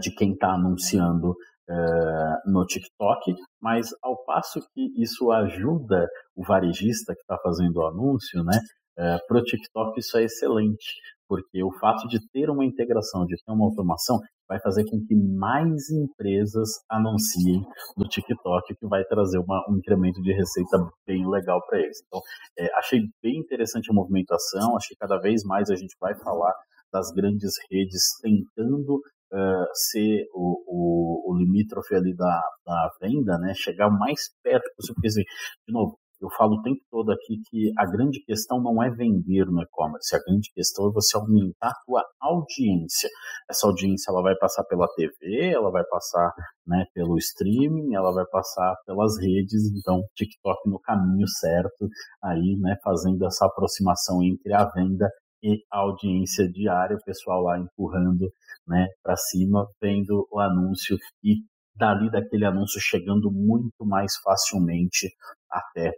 [0.00, 1.34] de quem está anunciando
[1.68, 7.86] uh, no TikTok, mas ao passo que isso ajuda o varejista que está fazendo o
[7.86, 8.58] anúncio, né?
[8.98, 10.86] Uh, para o TikTok isso é excelente,
[11.28, 15.14] porque o fato de ter uma integração, de ter uma automação, vai fazer com que
[15.14, 17.64] mais empresas anunciem
[17.96, 22.02] no TikTok, que vai trazer uma, um incremento de receita bem legal para eles.
[22.06, 22.20] Então,
[22.58, 26.52] é, achei bem interessante a movimentação, acho que cada vez mais a gente vai falar
[26.92, 29.00] das grandes redes tentando
[29.32, 34.70] uh, ser o, o, o limítrofe ali da, da venda, né, chegar o mais perto
[34.76, 35.22] possível, porque, assim,
[35.66, 39.44] de novo, eu falo o tempo todo aqui que a grande questão não é vender
[39.46, 43.10] no e-commerce, a grande questão é você aumentar a tua audiência.
[43.50, 46.32] Essa audiência ela vai passar pela TV, ela vai passar
[46.64, 51.88] né, pelo streaming, ela vai passar pelas redes, então TikTok no caminho certo
[52.22, 55.10] aí, né, fazendo essa aproximação entre a venda
[55.42, 58.30] e a audiência diária, o pessoal lá empurrando
[58.66, 61.36] né, para cima, vendo o anúncio e
[61.74, 65.08] dali daquele anúncio chegando muito mais facilmente
[65.50, 65.92] até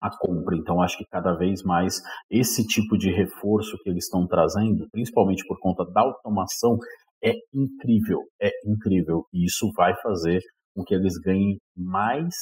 [0.00, 0.56] a compra.
[0.56, 2.00] Então, acho que cada vez mais
[2.30, 6.78] esse tipo de reforço que eles estão trazendo, principalmente por conta da automação,
[7.22, 9.26] é incrível, é incrível.
[9.32, 10.40] E isso vai fazer
[10.74, 12.34] com que eles ganhem mais,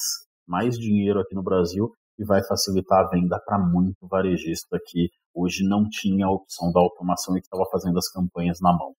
[0.47, 5.65] mais dinheiro aqui no Brasil e vai facilitar a venda para muito varejista que hoje
[5.65, 8.95] não tinha a opção da automação e que estava fazendo as campanhas na mão.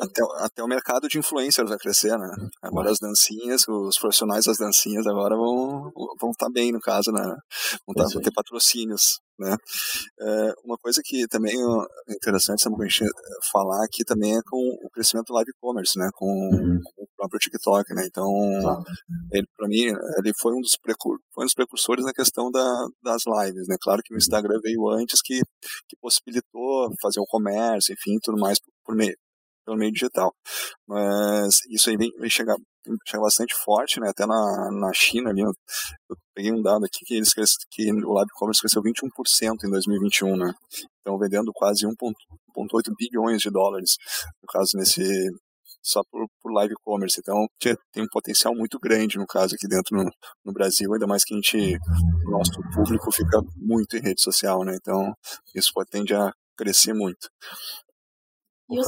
[0.00, 2.30] Até, até o mercado de influencers vai crescer, né?
[2.62, 7.12] Agora as dancinhas, os profissionais das dancinhas agora vão, vão estar tá bem, no caso,
[7.12, 7.22] né?
[7.86, 9.56] Vão, tá, vão ter patrocínios, né?
[10.20, 13.04] É, uma coisa que também é interessante gente
[13.52, 16.08] falar aqui também é com o crescimento do live commerce, né?
[16.14, 16.80] Com, uhum.
[16.82, 18.06] com, o próprio TikTok, né?
[18.06, 18.28] Então,
[19.32, 19.84] ele para mim,
[20.18, 20.76] ele foi um dos,
[21.34, 23.76] foi um dos precursores na questão da, das lives, né?
[23.80, 25.40] Claro que o Instagram veio antes que,
[25.88, 29.16] que possibilitou fazer o comércio, enfim, tudo mais por, por meio
[29.68, 30.34] pelo meio digital.
[30.86, 32.56] Mas isso aí vem, vem chegar,
[33.06, 34.08] chegar bastante forte, né?
[34.10, 35.52] Até na, na China ali, eu
[36.34, 37.32] peguei um dado aqui que eles
[37.70, 40.54] que o Live Commerce cresceu 21% em 2021, né?
[41.00, 43.96] Então vendendo quase 1.8 bilhões de dólares,
[44.42, 45.02] no caso nesse
[45.82, 47.20] só por, por live commerce.
[47.20, 50.10] Então tem um potencial muito grande no caso aqui dentro no,
[50.44, 51.78] no Brasil, ainda mais que a gente,
[52.26, 54.76] o nosso público fica muito em rede social, né?
[54.80, 55.14] Então
[55.54, 57.30] isso pode tende a crescer muito.
[58.70, 58.86] E os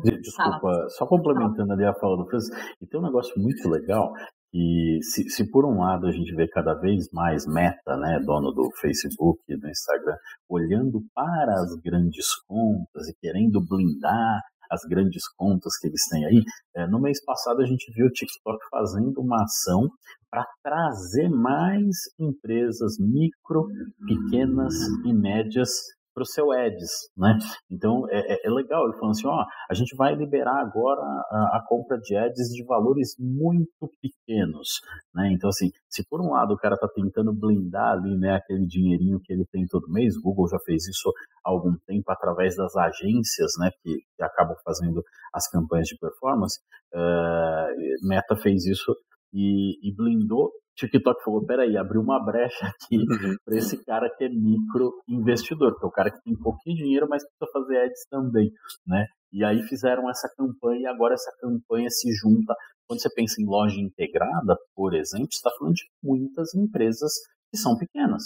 [0.00, 0.88] Desculpa, Fala.
[0.90, 2.50] só complementando ali a fala do Francis,
[2.80, 4.12] e tem um negócio muito legal,
[4.54, 8.52] e se, se, por um lado a gente vê cada vez mais Meta, né, dono
[8.52, 10.16] do Facebook e do Instagram,
[10.48, 16.42] olhando para as grandes contas e querendo blindar as grandes contas que eles têm aí,
[16.74, 19.88] é, no mês passado a gente viu o TikTok fazendo uma ação
[20.30, 23.66] para trazer mais empresas micro,
[24.06, 24.74] pequenas
[25.04, 25.70] e médias
[26.14, 27.38] para o seu Eds, né?
[27.70, 31.56] Então é, é, é, legal, ele falou assim, ó, a gente vai liberar agora a,
[31.56, 34.80] a, compra de Eds de valores muito pequenos,
[35.14, 35.30] né?
[35.32, 39.20] Então assim, se por um lado o cara está tentando blindar ali, né, aquele dinheirinho
[39.20, 41.12] que ele tem todo mês, Google já fez isso
[41.44, 46.60] há algum tempo através das agências, né, que, que acabam fazendo as campanhas de performance,
[46.94, 48.94] uh, Meta fez isso
[49.32, 53.36] e, e blindou TikTok falou: peraí, abriu uma brecha aqui uhum.
[53.44, 57.06] para esse cara que é micro investidor, que é o cara que tem pouquinho dinheiro,
[57.08, 58.50] mas precisa fazer ads também,
[58.86, 59.06] né?
[59.32, 62.54] E aí fizeram essa campanha e agora essa campanha se junta.
[62.86, 67.12] Quando você pensa em loja integrada, por exemplo, está falando de muitas empresas
[67.50, 68.22] que são pequenas.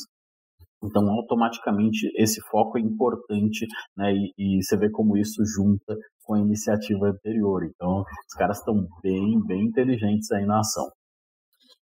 [0.83, 4.13] Então, automaticamente, esse foco é importante, né?
[4.13, 7.65] E, e você vê como isso junta com a iniciativa anterior.
[7.65, 10.87] Então, os caras estão bem, bem inteligentes aí na ação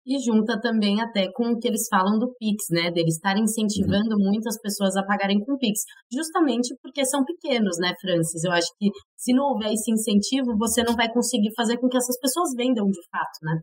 [0.06, 2.90] e junta também até com o que eles falam do Pix, né?
[2.90, 4.30] Deles estarem incentivando uhum.
[4.30, 5.80] muitas pessoas a pagarem com Pix,
[6.12, 8.44] justamente porque são pequenos, né, Francis?
[8.44, 11.96] Eu acho que se não houver esse incentivo, você não vai conseguir fazer com que
[11.96, 13.60] essas pessoas vendam de fato, né?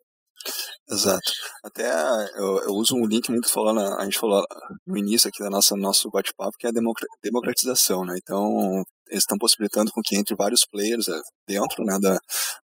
[0.89, 1.31] Exato.
[1.63, 1.89] Até
[2.37, 4.41] eu, eu, uso um link muito falando, a gente falou
[4.85, 6.73] no início aqui da nossa nosso bate-papo, que é a
[7.21, 8.15] democratização, né?
[8.17, 12.17] Então, eles estão possibilitando com que entre vários players é, dentro né, da,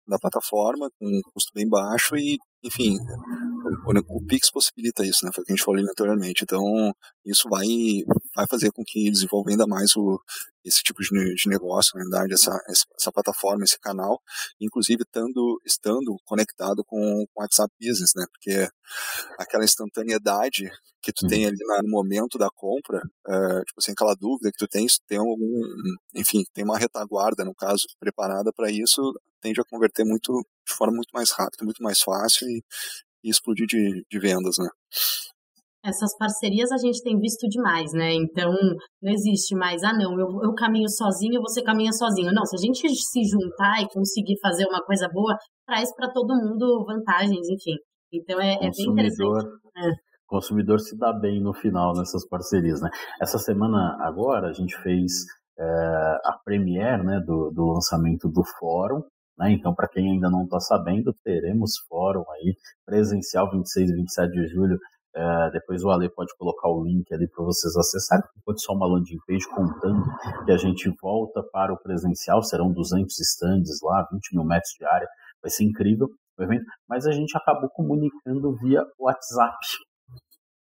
[0.08, 2.98] da plataforma, com um custo bem baixo e, enfim,
[4.08, 5.32] o, Pix possibilita isso, né?
[5.34, 6.44] Foi o que a gente falou anteriormente.
[6.44, 6.62] Então,
[7.26, 7.66] isso vai,
[8.36, 10.20] vai fazer com que desenvolva ainda mais o,
[10.64, 14.22] esse tipo de, de negócio, na verdade, essa, essa plataforma, esse canal,
[14.60, 18.26] inclusive estando, estando conectado com o WhatsApp Business, né?
[18.32, 18.68] Porque
[19.38, 20.70] aquela instantaneidade
[21.02, 24.68] que tu tem ali no momento da compra, é, tipo assim, aquela dúvida que tu
[24.68, 25.62] tens, tem algum,
[26.16, 29.02] enfim, tem uma retaguarda, no caso, preparada para isso,
[29.42, 30.32] tende a converter muito,
[30.66, 32.64] de forma muito mais rápida, muito mais fácil e,
[33.24, 34.68] e explodir de, de vendas, né?
[35.86, 38.14] Essas parcerias a gente tem visto demais, né?
[38.14, 38.54] Então,
[39.02, 42.32] não existe mais, ah, não, eu, eu caminho sozinho, você caminha sozinho.
[42.32, 46.36] Não, se a gente se juntar e conseguir fazer uma coisa boa, traz para todo
[46.36, 47.76] mundo vantagens, enfim.
[48.14, 49.48] Então, é, é bem interessante.
[49.76, 49.90] É.
[49.90, 52.90] O consumidor se dá bem no final nessas parcerias, né?
[53.22, 55.12] Essa semana agora a gente fez
[55.60, 59.02] é, a premiere né, do, do lançamento do fórum.
[59.38, 59.52] Né?
[59.52, 62.56] Então, para quem ainda não está sabendo, teremos fórum aí
[62.86, 64.78] presencial 26 e 27 de julho.
[65.16, 68.24] É, depois o Ale pode colocar o link ali para vocês acessarem.
[68.46, 70.04] Pode só uma landing page contando
[70.46, 72.42] que a gente volta para o presencial.
[72.42, 75.08] Serão 200 stands lá, 20 mil metros de área.
[75.42, 76.66] Vai ser incrível o evento.
[76.90, 79.58] Mas a gente acabou comunicando via WhatsApp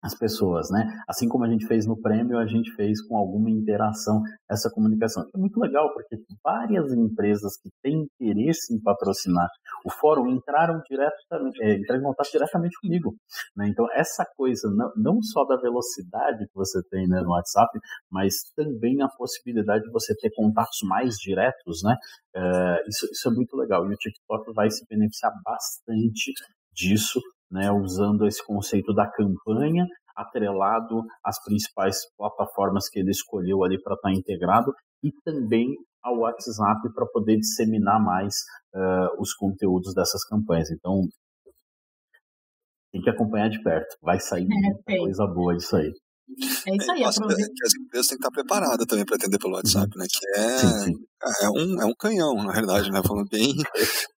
[0.02, 0.86] as pessoas, né?
[1.08, 5.24] Assim como a gente fez no prêmio, a gente fez com alguma interação essa comunicação.
[5.36, 9.48] É muito legal porque várias empresas que têm interesse em patrocinar
[9.86, 13.16] o fórum entraram diretamente, é, entraram em contato diretamente comigo,
[13.56, 13.68] né?
[13.68, 17.78] Então essa coisa não, não só da velocidade que você tem né, no WhatsApp,
[18.10, 21.96] mas também a possibilidade de você ter contatos mais diretos, né?
[22.36, 26.32] É, isso, isso é muito legal e o TikTok vai se beneficiar bastante
[26.74, 27.20] disso
[27.52, 29.86] né, usando esse conceito da campanha
[30.16, 34.74] atrelado às principais plataformas que ele escolheu ali para estar tá integrado
[35.04, 35.68] e também
[36.04, 38.34] ao WhatsApp para poder disseminar mais
[38.76, 40.70] uh, os conteúdos dessas campanhas.
[40.72, 41.02] Então,
[42.92, 43.96] tem que acompanhar de perto.
[44.02, 45.92] Vai sair é, muita coisa boa disso aí.
[46.68, 47.52] É isso aí, aproveita.
[47.56, 50.06] Que as empresas têm que estar preparadas também para atender pelo WhatsApp, né?
[50.10, 50.94] Que é, sim, sim.
[51.42, 53.02] é, um, é um canhão, na realidade, né?
[53.06, 53.54] Falando bem,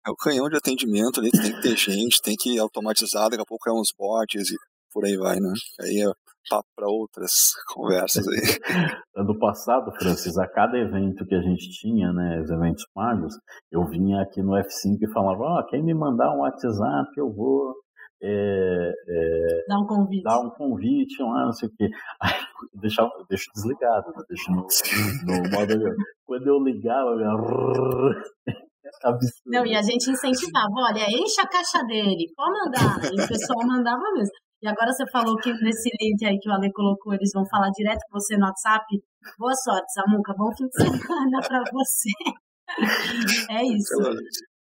[0.06, 3.46] é um canhão de atendimento ali, tem que ter gente, tem que automatizar, daqui a
[3.46, 4.56] pouco é uns bots e
[4.94, 5.54] por aí vai, né?
[5.80, 6.12] Aí é
[6.50, 8.42] papo para outras conversas aí.
[9.16, 13.34] Ano passado, Francis, a cada evento que a gente tinha, né, os eventos pagos,
[13.70, 17.32] eu vinha aqui no F5 e falava, ó, oh, quem me mandar um WhatsApp, eu
[17.32, 17.76] vou
[18.24, 20.24] é, é, dar um convite.
[20.24, 21.90] Dar um convite, não sei o quê.
[22.22, 22.32] Aí,
[22.76, 24.24] deixa, deixa desligado, né?
[24.30, 24.68] deixa no,
[25.26, 25.96] no modo.
[26.26, 28.14] Quando eu ligava, eu...
[29.04, 29.42] Absurdo.
[29.46, 33.00] Não, e a gente incentivava, olha, enche a caixa dele, pode mandar.
[33.06, 34.34] E o pessoal mandava mesmo.
[34.62, 37.70] E agora você falou que nesse link aí que o Ale colocou, eles vão falar
[37.72, 38.86] direto com você no WhatsApp.
[39.40, 40.34] Boa sorte, Samuca.
[40.38, 42.10] Bom fim de semana para você.
[43.50, 43.94] É isso.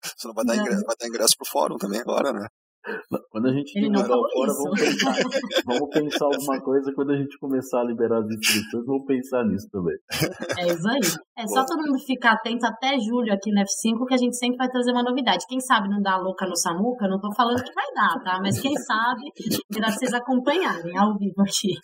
[0.02, 2.46] Você não vai dar, ingresso, vai dar ingresso pro fórum também agora, né?
[3.30, 5.14] Quando a gente liberar fora, vamos pensar,
[5.66, 6.92] vamos pensar alguma coisa.
[6.94, 9.96] Quando a gente começar a liberar as inscrições, vamos pensar nisso também.
[10.58, 11.00] É isso aí.
[11.38, 14.56] É só todo mundo ficar atento até julho aqui no F5, que a gente sempre
[14.56, 15.44] vai trazer uma novidade.
[15.48, 18.38] Quem sabe não dá louca no Samuca, não tô falando que vai dar, tá?
[18.42, 19.22] Mas quem sabe,
[19.76, 21.74] irá vocês acompanharem ao vivo aqui.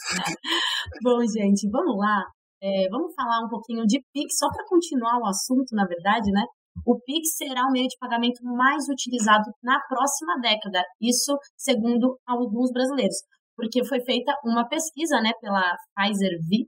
[1.02, 2.24] Bom, gente, vamos lá.
[2.62, 6.42] É, vamos falar um pouquinho de Pix, só para continuar o assunto, na verdade, né?
[6.84, 12.72] O Pix será o meio de pagamento mais utilizado na próxima década, isso segundo alguns
[12.72, 13.16] brasileiros,
[13.56, 15.62] porque foi feita uma pesquisa né, pela
[15.94, 16.66] Pfizer V,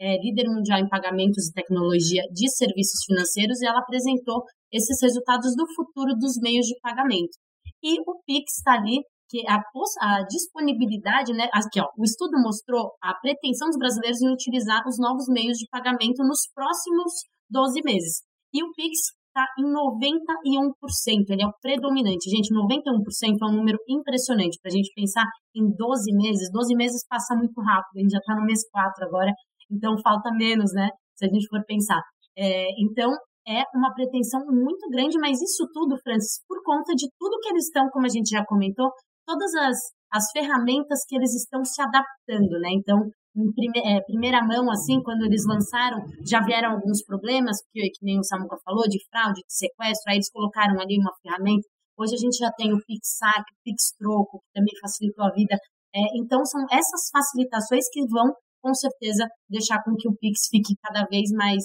[0.00, 4.42] é, líder mundial em pagamentos e tecnologia de serviços financeiros, e ela apresentou
[4.72, 7.38] esses resultados do futuro dos meios de pagamento.
[7.82, 12.92] E o Pix está ali, que a, a disponibilidade, né, aqui ó, o estudo mostrou
[13.02, 18.22] a pretensão dos brasileiros em utilizar os novos meios de pagamento nos próximos 12 meses.
[18.52, 22.30] E o Pix está em 91%, ele é o predominante.
[22.30, 26.48] Gente, 91% é um número impressionante para a gente pensar em 12 meses.
[26.52, 29.32] 12 meses passa muito rápido, a gente já está no mês 4 agora,
[29.70, 30.88] então falta menos, né?
[31.18, 32.00] Se a gente for pensar.
[32.38, 33.10] É, então,
[33.46, 37.66] é uma pretensão muito grande, mas isso tudo, Francis, por conta de tudo que eles
[37.66, 38.90] estão, como a gente já comentou,
[39.26, 39.76] todas as,
[40.12, 42.70] as ferramentas que eles estão se adaptando, né?
[42.72, 42.98] Então,
[43.36, 48.04] em prime, é, primeira mão, assim, quando eles lançaram, já vieram alguns problemas, que, que
[48.04, 51.66] nem o Samuca falou, de fraude, de sequestro, aí eles colocaram ali uma ferramenta.
[51.98, 55.56] Hoje a gente já tem o PixSac, o PixTroco, que também facilitou a vida.
[55.94, 58.32] É, então, são essas facilitações que vão,
[58.62, 61.62] com certeza, deixar com que o Pix fique cada vez mais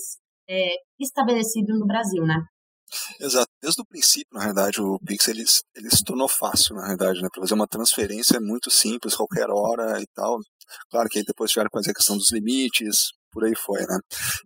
[0.48, 2.38] é, estabelecido no Brasil, né?
[3.20, 3.48] Exato.
[3.62, 5.44] Desde o princípio, na realidade, o Pix ele,
[5.76, 7.28] ele se tornou fácil, na realidade, né?
[7.32, 10.40] Para fazer uma transferência é muito simples, qualquer hora e tal.
[10.90, 14.00] Claro que aí depois tiveram que fazer a questão dos limites, por aí foi, né?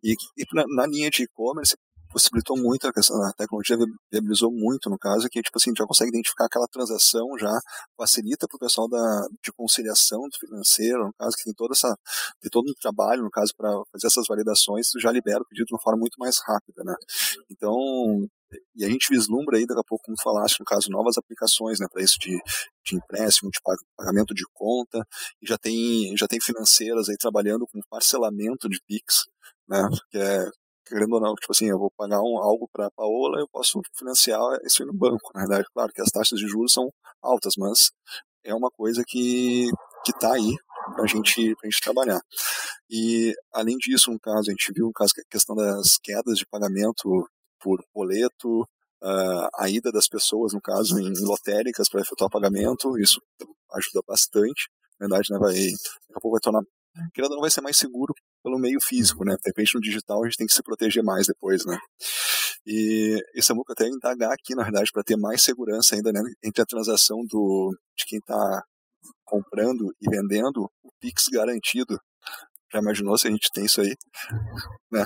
[0.04, 1.76] E, e na, na linha de e-commerce,
[2.14, 3.76] possibilitou muito a questão, a tecnologia
[4.12, 7.60] viabilizou muito, no caso, que tipo assim, já consegue identificar aquela transação, já
[7.98, 11.98] facilita para o pessoal da, de conciliação do financeiro, no caso, que tem toda essa,
[12.40, 15.74] tem todo um trabalho, no caso, para fazer essas validações, já libera o pedido de
[15.74, 16.96] uma forma muito mais rápida, né?
[17.50, 17.76] Então,
[18.76, 21.88] e a gente vislumbra aí, daqui a pouco, como falaste, no caso, novas aplicações, né,
[21.92, 22.40] para isso de,
[22.86, 23.60] de empréstimo, de
[23.98, 25.04] pagamento de conta,
[25.42, 29.26] e já tem, já tem financeiras aí trabalhando com parcelamento de PIX,
[29.68, 30.46] né, que é
[30.94, 33.82] querendo ou não, tipo assim, eu vou pagar um, algo para a Paola, eu posso
[33.98, 35.32] financiar isso no banco.
[35.34, 36.88] Na verdade, claro que as taxas de juros são
[37.20, 37.92] altas, mas
[38.44, 39.70] é uma coisa que
[40.06, 40.54] que está aí
[40.96, 42.20] para gente, a gente trabalhar.
[42.90, 46.38] E, além disso, um caso, a gente viu um caso é a questão das quedas
[46.38, 47.26] de pagamento
[47.60, 48.64] por boleto,
[49.02, 53.22] uh, a ida das pessoas, no caso, em lotéricas para efetuar pagamento, isso
[53.72, 54.70] ajuda bastante.
[55.00, 56.62] Na verdade, né, vai, daqui a pouco vai tornar,
[57.14, 58.14] querendo não vai ser mais seguro
[58.44, 59.36] pelo meio físico, né?
[59.36, 61.78] De repente no digital a gente tem que se proteger mais depois, né?
[62.66, 66.22] E, e Samuca até indagar aqui, na verdade, para ter mais segurança ainda, né?
[66.44, 68.64] Entre a transação do, de quem está
[69.26, 71.98] comprando e vendendo, o Pix garantido.
[72.72, 73.96] Já imaginou se a gente tem isso aí?
[74.92, 75.06] Né?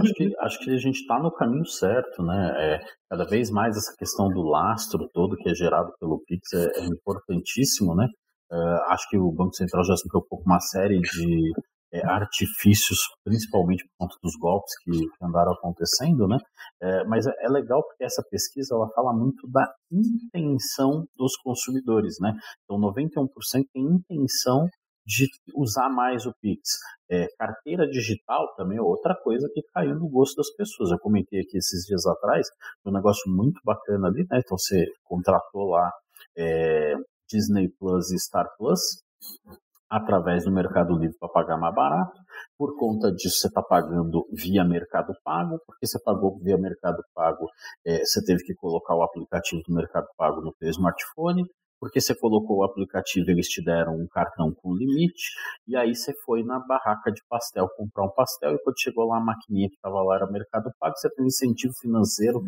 [0.00, 2.52] Acho que, acho que a gente está no caminho certo, né?
[2.56, 2.80] É,
[3.10, 6.84] cada vez mais essa questão do lastro todo que é gerado pelo Pix é, é
[6.86, 8.06] importantíssimo, né?
[8.50, 8.56] É,
[8.92, 11.52] acho que o Banco Central já se preocupou com uma série de
[11.92, 14.90] é, artifícios, principalmente por conta dos golpes que,
[15.22, 16.38] andaram acontecendo, né?
[16.80, 22.16] É, mas é, é, legal porque essa pesquisa ela fala muito da intenção dos consumidores,
[22.20, 22.34] né?
[22.64, 23.28] Então, 91%
[23.72, 24.68] tem intenção
[25.06, 26.60] de usar mais o Pix.
[27.10, 30.90] É, carteira digital também é outra coisa que caiu no gosto das pessoas.
[30.90, 32.46] Eu comentei aqui esses dias atrás,
[32.84, 34.38] um negócio muito bacana ali, né?
[34.44, 35.90] Então você contratou lá
[36.36, 36.94] é,
[37.26, 38.80] Disney Plus e Star Plus
[39.88, 42.20] através do Mercado Livre para pagar mais barato.
[42.56, 47.46] Por conta disso, você está pagando via Mercado Pago, porque você pagou via Mercado Pago,
[47.84, 51.44] é, você teve que colocar o aplicativo do Mercado Pago no seu smartphone
[51.80, 55.32] porque você colocou o aplicativo, eles te deram um cartão com limite,
[55.66, 59.18] e aí você foi na barraca de pastel comprar um pastel, e quando chegou lá
[59.18, 62.40] a maquininha que estava lá era Mercado Pago, você tem um incentivo financeiro.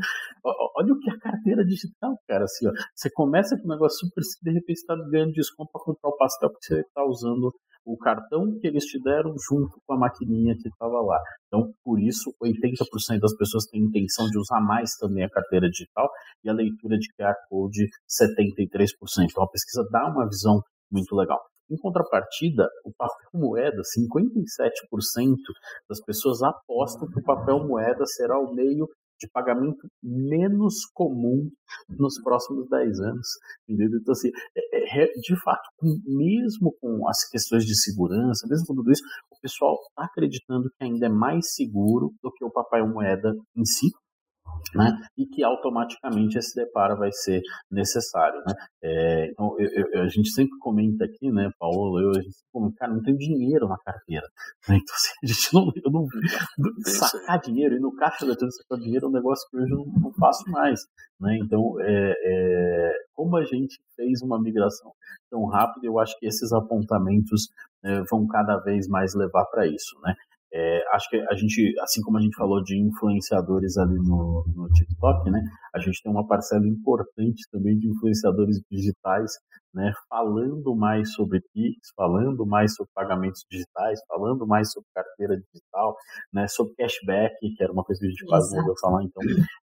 [0.45, 4.07] Olha o que é a carteira digital, cara, assim, ó, você começa com um negócio
[4.07, 7.53] super, de repente está ganhando desconto para comprar o pastel, porque você está usando
[7.85, 11.19] o cartão que eles te deram junto com a maquininha que estava lá.
[11.47, 16.09] Então, por isso, 80% das pessoas têm intenção de usar mais também a carteira digital
[16.45, 19.27] e a leitura de QR Code 73%.
[19.31, 20.61] Então, a pesquisa dá uma visão
[20.91, 21.41] muito legal.
[21.71, 25.37] Em contrapartida, o papel moeda, 57%
[25.89, 28.89] das pessoas apostam que o papel moeda será o meio
[29.21, 31.51] de pagamento menos comum
[31.89, 33.29] nos próximos 10 anos.
[33.69, 34.01] Entendeu?
[34.01, 35.69] Então, assim, é, é, de fato,
[36.07, 40.85] mesmo com as questões de segurança, mesmo com tudo isso, o pessoal está acreditando que
[40.85, 43.91] ainda é mais seguro do que o papel moeda em si
[44.75, 47.41] né, e que automaticamente esse deparo vai ser
[47.71, 48.41] necessário.
[48.47, 48.55] Né?
[48.83, 52.77] É, então, eu, eu, a gente sempre comenta aqui, né, Paulo, eu, a gente comenta,
[52.79, 54.27] cara, não tem dinheiro na carteira.
[54.69, 54.77] Né?
[54.77, 56.07] Então, assim, a gente não, eu não,
[56.85, 59.87] sacar dinheiro, e no caixa da sacar dinheiro é um negócio que hoje eu não,
[59.87, 60.81] não faço mais.
[61.19, 61.39] Né?
[61.43, 64.93] Então, é, é, como a gente fez uma migração
[65.31, 67.49] tão rápida, eu acho que esses apontamentos
[67.85, 69.99] é, vão cada vez mais levar para isso.
[70.03, 70.15] Né?
[70.53, 74.69] É, acho que a gente, assim como a gente falou de influenciadores ali no, no
[74.71, 75.41] TikTok, né,
[75.73, 79.31] a gente tem uma parcela importante também de influenciadores digitais,
[79.73, 85.97] né, falando mais sobre Pix, falando mais sobre pagamentos digitais, falando mais sobre carteira digital,
[86.33, 89.05] né, sobre cashback, que era uma coisa que a gente quase não falar.
[89.05, 89.23] Então,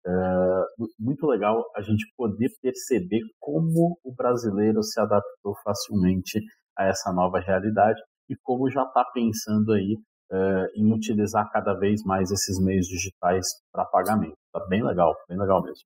[0.06, 0.64] é,
[0.98, 6.40] muito legal a gente poder perceber como o brasileiro se adaptou facilmente
[6.76, 9.96] a essa nova realidade e como já está pensando aí
[10.34, 14.34] uh, em utilizar cada vez mais esses meios digitais para pagamento.
[14.52, 15.84] Tá bem legal, bem legal mesmo.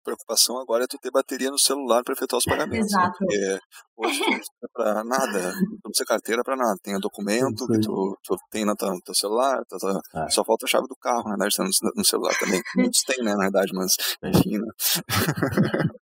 [0.00, 2.92] A preocupação agora é tu ter bateria no celular para efetuar os pagamentos.
[2.92, 3.00] Né?
[3.00, 3.16] Exato.
[3.20, 3.26] Né?
[3.26, 3.58] Porque
[3.96, 6.76] hoje não precisa para nada, não precisa carteira para nada.
[6.82, 10.28] Tem o documento que tu, tu tem no teu, no teu celular, tu, tu, é.
[10.28, 12.60] só falta a chave do carro, na verdade, no, no celular também.
[12.76, 14.68] Muitos têm, né, na verdade, mas enfim, né?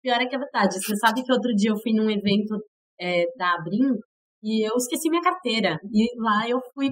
[0.01, 0.83] Pior é que é verdade.
[0.83, 2.57] Você sabe que outro dia eu fui num evento
[2.99, 3.99] é, da Abrim
[4.41, 5.77] e eu esqueci minha carteira.
[5.93, 6.89] E lá eu fui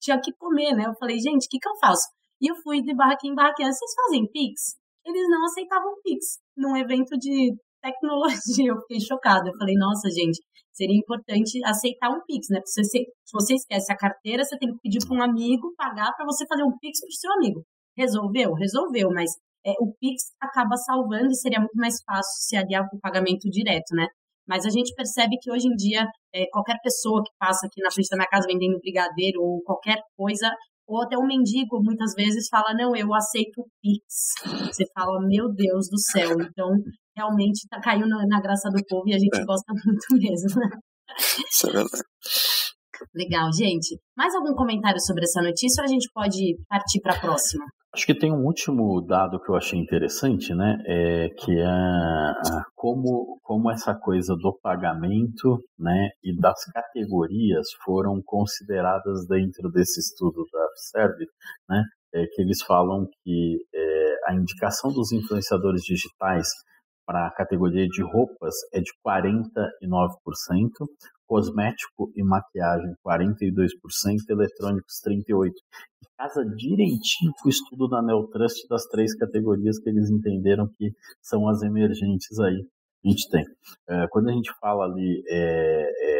[0.00, 0.84] tinha que comer, né?
[0.86, 2.08] Eu falei, gente, o que, que eu faço?
[2.40, 4.74] E eu fui de barraquinha em barraquinha, vocês fazem Pix?
[5.06, 8.70] Eles não aceitavam Pix num evento de tecnologia.
[8.70, 9.48] Eu fiquei chocada.
[9.48, 10.40] Eu falei, nossa, gente,
[10.72, 12.60] seria importante aceitar um Pix, né?
[12.64, 16.24] Você, se você esquece a carteira, você tem que pedir para um amigo pagar para
[16.24, 17.64] você fazer um Pix para o seu amigo.
[17.96, 18.54] Resolveu?
[18.54, 19.30] Resolveu, mas
[19.66, 23.48] é, o Pix acaba salvando e seria muito mais fácil se aliar com o pagamento
[23.50, 24.06] direto, né?
[24.46, 27.90] Mas a gente percebe que hoje em dia, é, qualquer pessoa que passa aqui na
[27.90, 30.50] frente da minha casa vendendo brigadeiro ou qualquer coisa,
[30.86, 34.34] ou até um mendigo, muitas vezes, fala, não, eu aceito Pix.
[34.66, 36.36] Você fala, meu Deus do céu.
[36.40, 36.70] Então,
[37.16, 39.44] realmente, tá, caindo na, na graça do povo e a gente é.
[39.44, 40.60] gosta muito mesmo.
[41.48, 42.04] Isso é verdade.
[43.14, 43.98] Legal, gente.
[44.16, 47.64] Mais algum comentário sobre essa notícia ou a gente pode partir para a próxima?
[47.94, 50.78] Acho que tem um último dado que eu achei interessante, né?
[50.86, 52.32] É, que é
[52.74, 60.42] como, como essa coisa do pagamento né, e das categorias foram consideradas dentro desse estudo
[60.50, 61.26] da Serve,
[61.68, 61.84] né?
[62.14, 66.48] É, que eles falam que é, a indicação dos influenciadores digitais
[67.12, 69.68] para a categoria de roupas é de 49%,
[71.26, 73.68] cosmético e maquiagem 42%,
[74.30, 75.50] eletrônicos 38%.
[75.50, 80.90] E casa direitinho com o estudo da Neotrust das três categorias que eles entenderam que
[81.20, 82.66] são as emergentes aí.
[83.04, 83.44] A gente tem.
[83.90, 86.11] É, quando a gente fala ali é, é,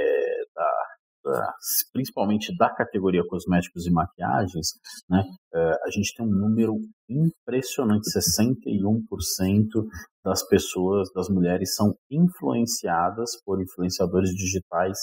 [1.92, 4.68] principalmente da categoria cosméticos e maquiagens,
[5.08, 5.22] né,
[5.54, 6.74] é, a gente tem um número
[7.08, 9.84] impressionante, 61%
[10.24, 14.96] das pessoas, das mulheres, são influenciadas por influenciadores digitais,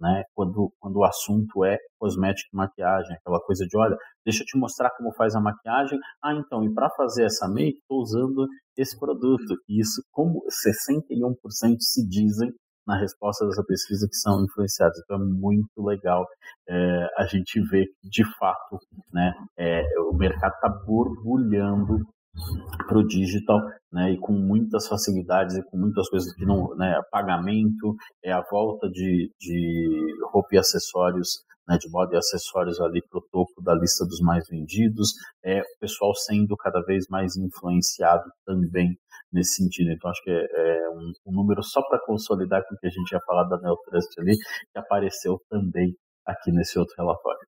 [0.00, 0.22] né?
[0.34, 4.56] Quando, quando o assunto é cosmética e maquiagem, aquela coisa de, olha, deixa eu te
[4.56, 5.98] mostrar como faz a maquiagem.
[6.22, 8.46] Ah, então, e para fazer essa make, estou usando
[8.78, 9.56] esse produto.
[9.68, 12.50] E isso, como 61% se dizem
[12.86, 15.00] na resposta dessa pesquisa que são influenciados.
[15.04, 16.26] Então é muito legal
[16.68, 18.78] é, a gente ver que, de fato,
[19.12, 21.98] né, é, o mercado está borbulhando
[22.86, 23.58] para o digital,
[23.92, 28.42] né, e com muitas facilidades e com muitas coisas que não, né, pagamento, é a
[28.50, 33.62] volta de, de roupa e acessórios, né, de moda e acessórios ali para o topo
[33.62, 35.10] da lista dos mais vendidos,
[35.44, 38.98] é o pessoal sendo cada vez mais influenciado também
[39.32, 39.92] nesse sentido.
[39.92, 42.90] Então, acho que é, é um, um, número só para consolidar com o que a
[42.90, 45.94] gente tinha falado da Neotrust ali, que apareceu também
[46.26, 47.46] aqui nesse outro relatório.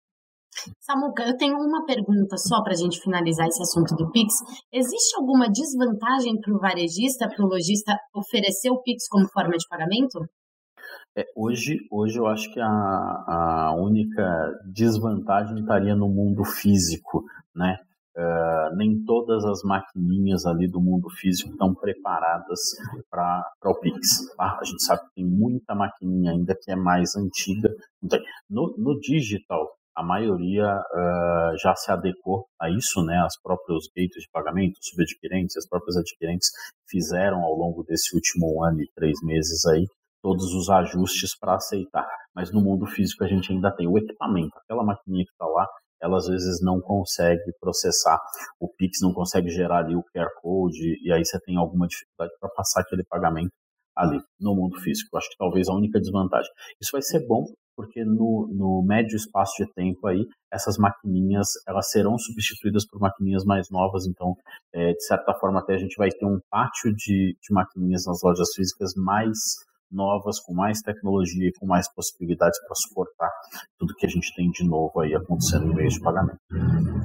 [0.79, 4.35] Samuca, eu tenho uma pergunta só para a gente finalizar esse assunto do Pix.
[4.71, 9.67] Existe alguma desvantagem para o varejista, para o lojista oferecer o Pix como forma de
[9.69, 10.21] pagamento?
[11.15, 14.23] É, hoje, hoje eu acho que a, a única
[14.65, 17.23] desvantagem estaria no mundo físico,
[17.55, 17.77] né?
[18.15, 22.61] Uh, nem todas as maquininhas ali do mundo físico estão preparadas
[23.11, 24.35] para o Pix.
[24.37, 24.59] Tá?
[24.61, 27.71] A gente sabe que tem muita maquininha ainda que é mais antiga.
[28.51, 33.17] No, no digital, a maioria uh, já se adequou a isso, né?
[33.25, 36.51] As próprios gates de pagamento, subadquirentes, as próprias adquirentes
[36.89, 39.87] fizeram ao longo desse último ano e três meses aí
[40.23, 42.07] todos os ajustes para aceitar.
[42.35, 45.67] Mas no mundo físico a gente ainda tem o equipamento, aquela maquininha que está lá,
[46.01, 48.19] ela às vezes não consegue processar
[48.61, 52.33] o Pix, não consegue gerar ali o QR Code, e aí você tem alguma dificuldade
[52.41, 53.53] para passar aquele pagamento
[53.97, 55.17] ali no mundo físico.
[55.17, 56.51] Acho que talvez a única desvantagem.
[56.81, 57.45] Isso vai ser bom
[57.75, 63.45] porque no, no médio espaço de tempo aí essas maquininhas elas serão substituídas por maquininhas
[63.45, 64.07] mais novas.
[64.07, 64.35] Então,
[64.75, 68.23] é, de certa forma até a gente vai ter um pátio de, de maquininhas nas
[68.23, 69.39] lojas físicas mais
[69.93, 73.31] novas, com mais tecnologia e com mais possibilidades para suportar
[73.79, 76.39] tudo que a gente tem de novo aí acontecendo em meio de pagamento.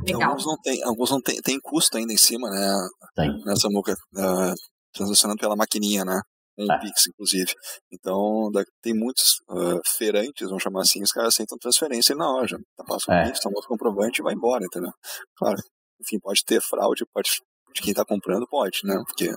[0.06, 0.30] Legal.
[0.30, 2.88] Alguns não tem, alguns não tem, tem custo ainda em cima, né?
[3.16, 3.30] Tem.
[3.46, 4.54] Nessa muca, uh,
[4.94, 6.20] transacionando pela maquininha, né?
[6.58, 6.80] Um é.
[6.80, 7.54] Pix, inclusive.
[7.92, 8.50] Então,
[8.82, 12.58] tem muitos uh, feirantes, vamos chamar assim, os caras aceitam transferência na loja.
[12.76, 13.26] Tá, passa o é.
[13.28, 14.92] Pix, toma o comprovante e vai embora, entendeu?
[15.38, 15.58] Claro,
[16.02, 17.30] enfim, pode ter fraude, pode
[17.78, 18.96] de quem está comprando pode, né?
[19.06, 19.30] Porque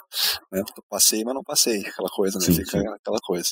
[0.50, 2.44] né, passei, mas não passei, aquela coisa, né?
[2.44, 2.88] Sim, Fica sim.
[2.88, 3.48] aquela coisa.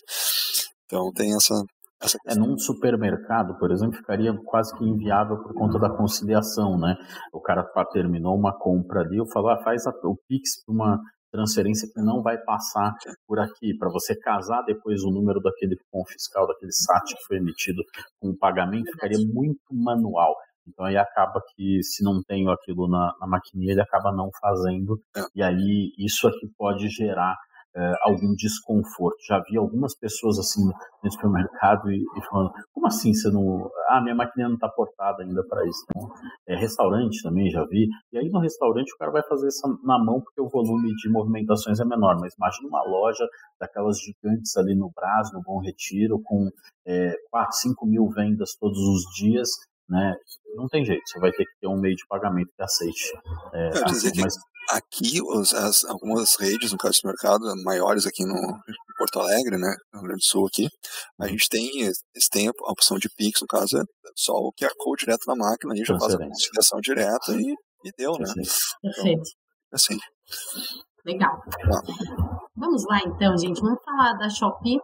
[0.86, 1.54] Então tem essa.
[2.02, 6.96] essa é, num supermercado, por exemplo, ficaria quase que inviável por conta da conciliação, né?
[7.32, 10.98] O cara terminou uma compra ali, eu falo, ah, faz a, o Pix para uma
[11.30, 12.94] transferência que não vai passar
[13.26, 17.36] por aqui, para você casar depois o número daquele cupom fiscal, daquele SAT que foi
[17.36, 17.82] emitido
[18.18, 20.34] com o pagamento, ficaria muito manual.
[20.68, 25.00] Então aí acaba que se não tenho aquilo na, na maquininha, ele acaba não fazendo.
[25.16, 25.20] É.
[25.34, 27.34] E aí isso aqui pode gerar
[27.78, 29.16] é, algum desconforto.
[29.26, 33.70] Já vi algumas pessoas assim no supermercado e, e falando, como assim você não.
[33.88, 35.84] Ah, minha maquininha não está portada ainda para isso.
[35.88, 36.08] Então,
[36.48, 37.86] é, restaurante também já vi.
[38.12, 41.08] E aí no restaurante o cara vai fazer isso na mão porque o volume de
[41.10, 42.16] movimentações é menor.
[42.20, 43.24] Mas imagina uma loja
[43.60, 46.48] daquelas gigantes ali no Brás, no Bom Retiro, com
[46.86, 49.48] é, 4, 5 mil vendas todos os dias
[49.88, 50.14] né?
[50.54, 53.12] Não tem jeito, você vai ter que ter um meio de pagamento que aceite.
[53.52, 54.34] É, assim, mas...
[54.70, 59.56] Aqui, os, as, algumas redes, no caso do mercado, maiores aqui no em Porto Alegre,
[59.56, 60.68] né, no Rio Grande do Sul aqui,
[61.18, 63.82] a gente tem, eles têm a opção de Pix, no caso, é
[64.14, 67.54] só o QR Code direto na máquina, a gente já faz a conciliação direta e,
[67.84, 68.26] e deu, né?
[68.82, 69.22] Perfeito.
[69.22, 69.22] Então,
[69.72, 69.98] assim.
[71.08, 71.40] Legal.
[72.54, 73.62] Vamos lá então, gente.
[73.62, 74.76] Vamos falar da Shopee.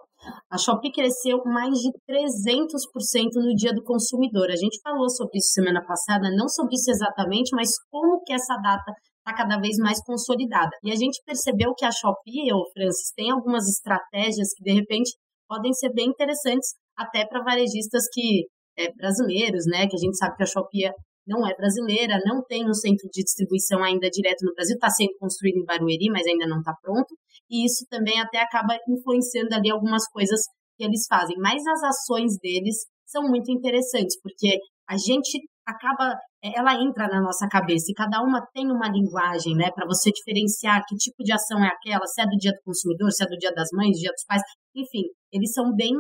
[0.51, 4.49] A Shopee cresceu mais de 300% no Dia do Consumidor.
[4.49, 8.57] A gente falou sobre isso semana passada, não sobre isso exatamente, mas como que essa
[8.57, 10.71] data está cada vez mais consolidada.
[10.83, 15.11] E a gente percebeu que a Shopee, ou Francis, tem algumas estratégias que de repente
[15.47, 18.47] podem ser bem interessantes até para varejistas que
[18.79, 19.87] é, brasileiros, né?
[19.87, 20.91] Que a gente sabe que a Shopee
[21.27, 25.17] não é brasileira, não tem um centro de distribuição ainda direto no Brasil, está sendo
[25.19, 27.15] construído em Barueri, mas ainda não está pronto,
[27.51, 30.41] e isso também até acaba influenciando ali algumas coisas
[30.77, 31.37] que eles fazem.
[31.39, 34.59] Mas as ações deles são muito interessantes, porque
[34.89, 36.13] a gente acaba,
[36.43, 40.11] é, ela entra na nossa cabeça e cada uma tem uma linguagem, né, para você
[40.11, 43.27] diferenciar que tipo de ação é aquela, se é do dia do consumidor, se é
[43.27, 44.43] do dia das mães, dia dos pais,
[44.75, 45.93] enfim, eles são bem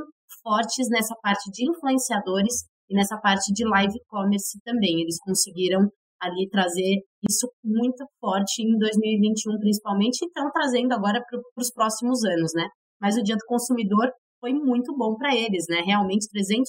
[0.43, 5.01] fortes nessa parte de influenciadores e nessa parte de live commerce também.
[5.01, 5.89] Eles conseguiram
[6.20, 12.24] ali trazer isso muito forte em 2021, principalmente, e estão trazendo agora para os próximos
[12.24, 12.66] anos, né?
[13.01, 14.11] Mas o Dia do Consumidor
[14.41, 15.80] foi muito bom para eles, né?
[15.87, 16.64] Realmente 300%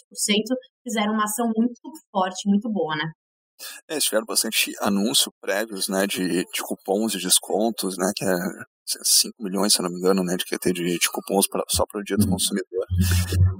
[0.83, 1.79] fizeram uma ação muito
[2.11, 3.11] forte, muito boa, né?
[3.87, 8.35] É, eles tiveram bastante anúncio prévios, né, de, de cupons e descontos, né, que é
[8.85, 11.85] 5 milhões, se não me engano, né, de que ter de, de cupons pra, só
[11.85, 12.31] para o dia do uhum.
[12.31, 12.85] consumidor.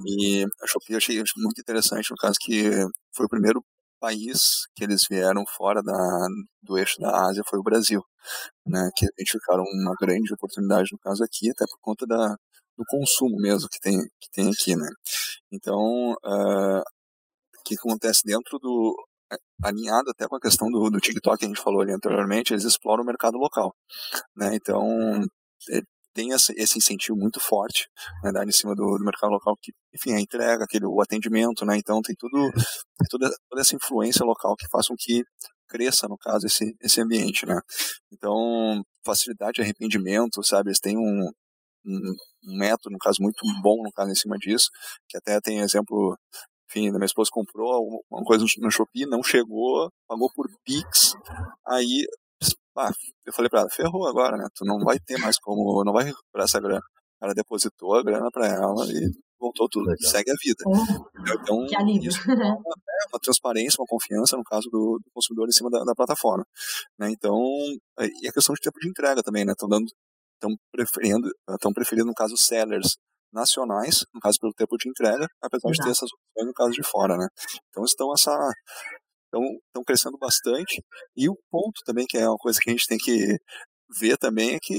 [0.06, 2.70] E a Shopee eu achei muito interessante, no caso que
[3.16, 3.64] foi o primeiro
[4.00, 6.28] país que eles vieram fora da,
[6.62, 8.04] do eixo da Ásia foi o Brasil,
[8.66, 12.36] né, que identificaram uma grande oportunidade no caso aqui, até por conta da,
[12.78, 14.90] do consumo mesmo que tem, que tem aqui, né.
[15.52, 18.96] Então, uh, o que acontece dentro do
[19.64, 22.64] alinhado até com a questão do, do TikTok que a gente falou ali anteriormente, eles
[22.64, 23.74] exploram o mercado local,
[24.36, 24.56] né?
[24.56, 24.86] Então
[25.72, 25.82] é,
[26.14, 27.88] tem esse, esse, incentivo muito forte
[28.24, 31.78] né, em cima do, do, mercado local que, enfim, a entrega, aquele, o atendimento, né?
[31.78, 35.24] Então tem tudo, tem toda, toda essa influência local que faz com que
[35.68, 37.60] cresça, no caso, esse, esse ambiente, né?
[38.12, 40.70] Então, facilidade de arrependimento, sabe?
[40.70, 41.30] Eles têm um,
[41.86, 42.14] um,
[42.48, 44.70] um método, no caso, muito bom, no caso, em cima disso,
[45.10, 46.18] que até tem exemplo
[46.70, 51.14] enfim, minha esposa comprou uma coisa no Shopee, não chegou, pagou por Pix,
[51.68, 52.06] aí
[52.78, 52.92] ah,
[53.26, 54.48] eu falei pra ela, ferrou agora, né?
[54.54, 56.84] Tu não vai ter mais como, não vai recuperar essa grana.
[57.22, 60.12] Ela depositou a grana pra ela e voltou tudo, Legal.
[60.12, 60.64] segue a vida.
[60.68, 62.10] Oh, então, que alívio.
[62.10, 65.96] Isso é uma transparência, uma confiança, no caso do, do consumidor em cima da, da,
[65.96, 66.46] plataforma.
[67.00, 67.12] Né?
[67.12, 67.38] Então,
[68.22, 69.54] e a questão de tempo de entrega também, né?
[69.54, 69.86] Estão dando,
[70.34, 72.98] estão preferindo, estão preferindo, no caso, sellers
[73.32, 76.84] nacionais, no caso pelo tempo de entrega, apesar de ter essas opções no caso de
[76.84, 77.28] fora, né?
[77.70, 78.32] Então estão essa
[79.26, 80.84] estão, estão crescendo bastante
[81.16, 83.38] e o ponto também que é uma coisa que a gente tem que
[84.00, 84.76] ver também é que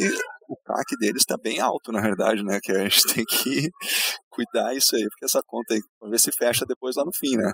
[0.49, 2.59] o CAC deles está bem alto, na verdade, né?
[2.63, 3.71] Que a gente tem que
[4.31, 7.37] cuidar isso aí, porque essa conta aí, vamos ver se fecha depois lá no fim,
[7.37, 7.51] né?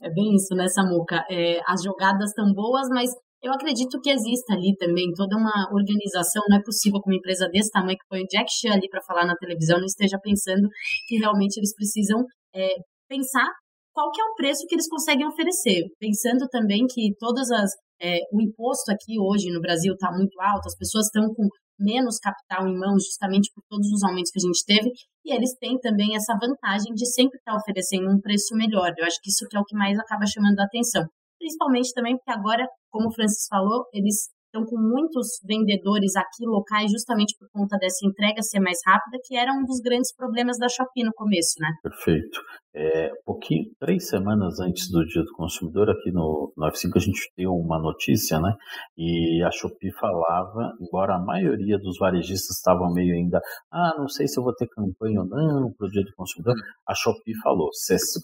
[0.00, 1.24] É bem isso, né, Samuca?
[1.30, 3.10] É, as jogadas estão boas, mas
[3.42, 6.42] eu acredito que exista ali também toda uma organização.
[6.48, 9.02] Não é possível que uma empresa desse tamanho, que põe o Jack Chan ali para
[9.02, 10.68] falar na televisão, não esteja pensando
[11.08, 12.24] que realmente eles precisam
[12.54, 12.68] é,
[13.08, 13.48] pensar
[13.92, 15.82] qual que é o preço que eles conseguem oferecer.
[15.98, 17.70] Pensando também que todas as
[18.00, 21.46] é, o imposto aqui hoje no Brasil está muito alto, as pessoas estão com
[21.78, 24.90] menos capital em mãos, justamente por todos os aumentos que a gente teve,
[25.24, 28.92] e eles têm também essa vantagem de sempre estar oferecendo um preço melhor.
[28.96, 31.04] Eu acho que isso que é o que mais acaba chamando a atenção
[31.42, 36.90] principalmente também porque agora, como o Francis falou, eles estão com muitos vendedores aqui locais
[36.90, 40.68] justamente por conta dessa entrega ser mais rápida, que era um dos grandes problemas da
[40.68, 41.68] Shopee no começo, né?
[41.82, 42.38] Perfeito.
[42.74, 47.32] É, pouquinho, três semanas antes do Dia do Consumidor, aqui no, no F5 a gente
[47.36, 48.54] deu uma notícia, né?
[48.96, 53.40] E a Shopee falava, embora a maioria dos varejistas estavam meio ainda,
[53.70, 56.54] ah, não sei se eu vou ter campanha ou não para o Dia do Consumidor,
[56.86, 57.70] a Shopee falou,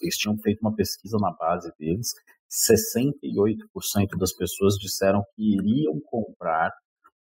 [0.03, 2.09] eles tinham feito uma pesquisa na base deles
[2.51, 6.73] 68% das pessoas disseram que iriam comprar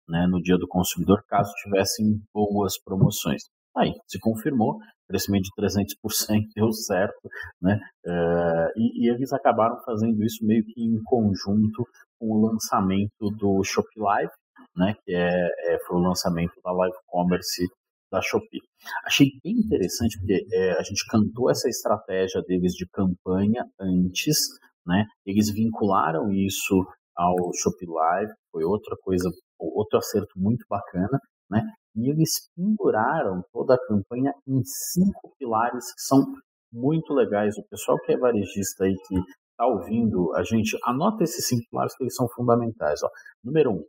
[0.08, 3.44] né, no dia do consumidor caso tivessem boas promoções.
[3.76, 7.30] Aí, se confirmou, crescimento de 300% deu certo,
[7.62, 7.80] né?
[8.06, 11.84] Uh, e, e, eles acabaram fazendo isso meio que em conjunto
[12.20, 14.32] com o lançamento do Shopee Live,
[14.76, 14.94] né?
[15.04, 17.68] Que é, é foi o lançamento da Live Commerce
[18.12, 18.62] da Shopee.
[19.06, 24.38] Achei bem interessante porque é, a gente cantou essa estratégia deles de campanha antes,
[24.86, 25.06] né?
[25.26, 29.30] Eles vincularam isso ao Shopee Live, foi outra coisa,
[29.60, 31.20] outro acerto muito bacana,
[31.50, 31.62] né?
[31.96, 36.26] E eles penduraram toda a campanha em cinco pilares que são
[36.72, 37.56] muito legais.
[37.58, 39.16] O pessoal que é varejista aí que
[39.52, 43.02] está ouvindo a gente, anota esses cinco pilares que eles são fundamentais.
[43.04, 43.10] Ó.
[43.44, 43.84] Número um,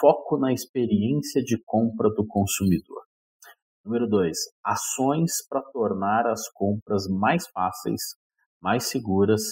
[0.00, 3.02] foco na experiência de compra do consumidor.
[3.84, 8.00] Número dois, ações para tornar as compras mais fáceis,
[8.62, 9.42] mais seguras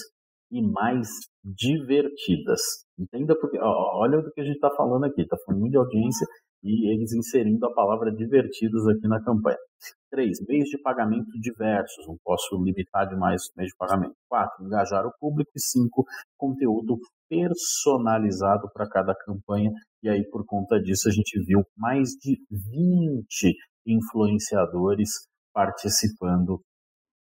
[0.51, 1.07] e mais
[1.43, 2.59] divertidas.
[2.99, 6.27] Entenda porque, olha do que a gente está falando aqui, está falando muito de audiência
[6.63, 9.57] e eles inserindo a palavra divertidos aqui na campanha.
[10.11, 14.13] Três, meios de pagamento diversos, não posso limitar demais os meios de pagamento.
[14.29, 15.49] Quatro, engajar o público.
[15.55, 16.05] E cinco,
[16.37, 16.99] conteúdo
[17.29, 19.71] personalizado para cada campanha.
[20.03, 23.55] E aí, por conta disso, a gente viu mais de 20
[23.87, 25.09] influenciadores
[25.53, 26.61] participando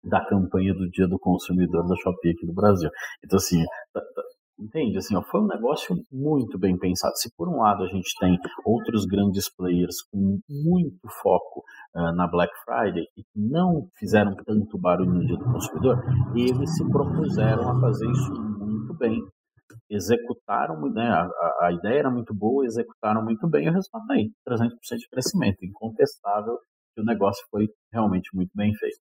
[0.02, 2.90] da campanha do Dia do Consumidor da Shopee aqui do Brasil.
[3.24, 4.22] Então, assim, tá, tá,
[4.58, 4.98] entende?
[4.98, 7.16] Assim, ó, foi um negócio muito bem pensado.
[7.16, 11.62] Se por um lado a gente tem outros grandes players com muito foco
[11.94, 16.02] uh, na Black Friday e que não fizeram tanto barulho no Dia do Consumidor,
[16.34, 19.20] eles se propuseram a fazer isso muito bem.
[19.88, 24.14] Executaram, né, a, a ideia era muito boa, executaram muito bem, e o resultado está
[24.14, 26.58] aí, 300% de crescimento, incontestável
[26.94, 29.00] que o negócio foi realmente muito bem feito.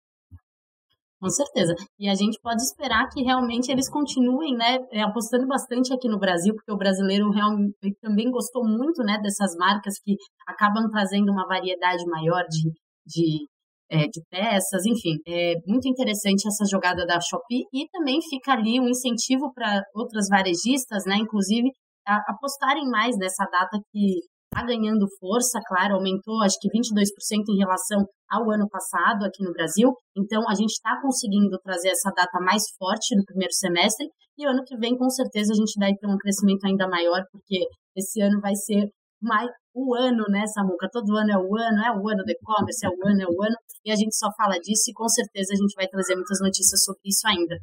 [1.24, 1.74] Com certeza.
[1.98, 6.20] E a gente pode esperar que realmente eles continuem, né, é, apostando bastante aqui no
[6.20, 11.48] Brasil, porque o brasileiro realmente também gostou muito, né, dessas marcas que acabam trazendo uma
[11.48, 12.70] variedade maior de,
[13.08, 13.48] de
[13.90, 18.80] é, de peças, enfim, é muito interessante essa jogada da Shopee e também fica ali
[18.80, 21.70] um incentivo para outras varejistas, né, inclusive,
[22.06, 24.20] apostarem mais nessa data que
[24.54, 29.52] está ganhando força, claro, aumentou acho que 22% em relação ao ano passado aqui no
[29.52, 29.92] Brasil.
[30.16, 34.64] Então, a gente está conseguindo trazer essa data mais forte no primeiro semestre e ano
[34.66, 38.40] que vem, com certeza, a gente vai ter um crescimento ainda maior, porque esse ano
[38.40, 38.90] vai ser
[39.22, 40.90] mais o ano, né, Samuca?
[40.92, 43.42] Todo ano é o ano, é o ano do e-commerce, é o ano, é o
[43.42, 46.40] ano, e a gente só fala disso e com certeza a gente vai trazer muitas
[46.42, 47.56] notícias sobre isso ainda.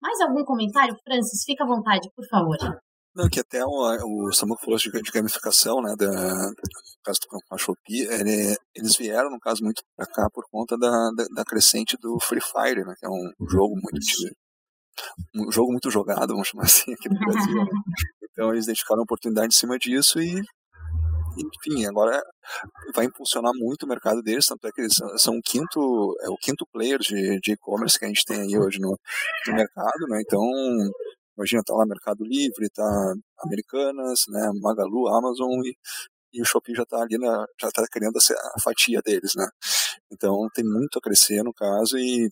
[0.00, 1.44] Mais algum comentário, Francis?
[1.44, 2.56] Fica à vontade, por favor.
[3.18, 6.54] Não, que até o, o Samuel falou de, de, gamificação, né, da, no
[7.02, 11.10] caso com a Shopee, ele, eles vieram, no caso, muito para cá por conta da,
[11.16, 13.98] da, da, crescente do Free Fire, né, que é um jogo muito
[15.34, 17.56] um jogo muito jogado, vamos chamar assim, aqui no Brasil.
[17.56, 17.70] Né?
[18.38, 20.40] Então eles dedicaram oportunidade em cima disso e
[21.36, 22.22] enfim, agora
[22.94, 26.36] vai impulsionar muito o mercado deles, tanto é que eles são o quinto, é o
[26.36, 28.96] quinto player de e-commerce que a gente tem aí hoje no,
[29.46, 30.20] no mercado, né?
[30.24, 30.40] Então,
[31.38, 35.76] imagina, tá lá Mercado Livre, tá Americanas, né, Magalu, Amazon e,
[36.32, 39.46] e o Shopee já está ali, na, já está querendo a fatia deles, né?
[40.12, 42.28] Então tem muito a crescer no caso e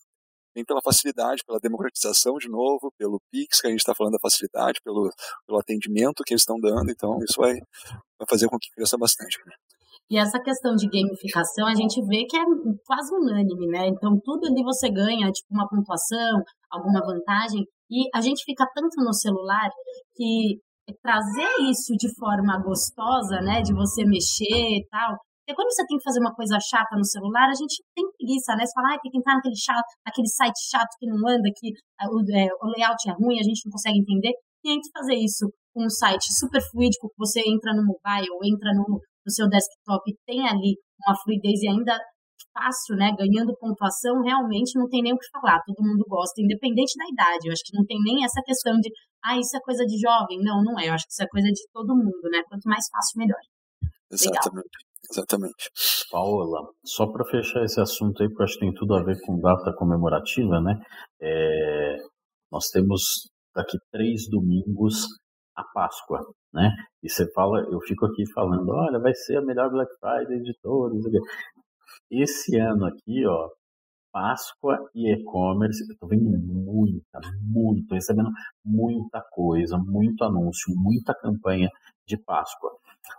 [0.53, 4.19] vem pela facilidade, pela democratização de novo, pelo Pix, que a gente está falando da
[4.19, 5.09] facilidade, pelo,
[5.45, 9.37] pelo atendimento que eles estão dando, então isso vai, vai fazer com que cresça bastante.
[9.45, 9.53] Né?
[10.09, 12.43] E essa questão de gamificação, a gente vê que é
[12.85, 13.87] quase unânime, né?
[13.87, 16.41] Então, tudo ali você ganha, tipo, uma pontuação,
[16.71, 19.69] alguma vantagem, e a gente fica tanto no celular
[20.15, 20.59] que
[21.01, 25.17] trazer isso de forma gostosa, né, de você mexer e tal,
[25.47, 28.51] porque quando você tem que fazer uma coisa chata no celular, a gente tem preguiça,
[28.59, 28.67] né?
[28.67, 31.71] Você fala, ah, tem que entrar naquele, chato, naquele site chato que não anda, que
[32.03, 34.35] o, é, o layout é ruim, a gente não consegue entender.
[34.35, 38.27] E a gente fazer isso com um site super fluídico, que você entra no mobile,
[38.43, 40.75] entra no, no seu desktop tem ali
[41.07, 41.95] uma fluidez e ainda
[42.57, 46.97] fácil, né, ganhando pontuação, realmente não tem nem o que falar, todo mundo gosta, independente
[46.97, 48.89] da idade, eu acho que não tem nem essa questão de,
[49.23, 51.47] ah, isso é coisa de jovem, não, não é, eu acho que isso é coisa
[51.47, 53.43] de todo mundo, né, quanto mais fácil, melhor.
[54.11, 54.73] Exatamente.
[54.73, 54.87] Legal.
[55.09, 55.69] Exatamente.
[56.11, 59.39] Paola, só para fechar esse assunto aí, porque acho que tem tudo a ver com
[59.39, 60.73] data comemorativa, né?
[61.21, 61.95] É,
[62.51, 65.05] nós temos daqui três domingos
[65.55, 66.19] a Páscoa,
[66.53, 66.69] né?
[67.01, 70.53] E você fala, eu fico aqui falando, olha, vai ser a melhor Black Friday de
[70.61, 71.01] todos.
[72.09, 73.49] Esse ano aqui, ó,
[74.11, 78.31] Páscoa e e-commerce, eu tô vendo muita, muito, recebendo
[78.65, 81.69] muita coisa, muito anúncio, muita campanha
[82.05, 82.71] de Páscoa.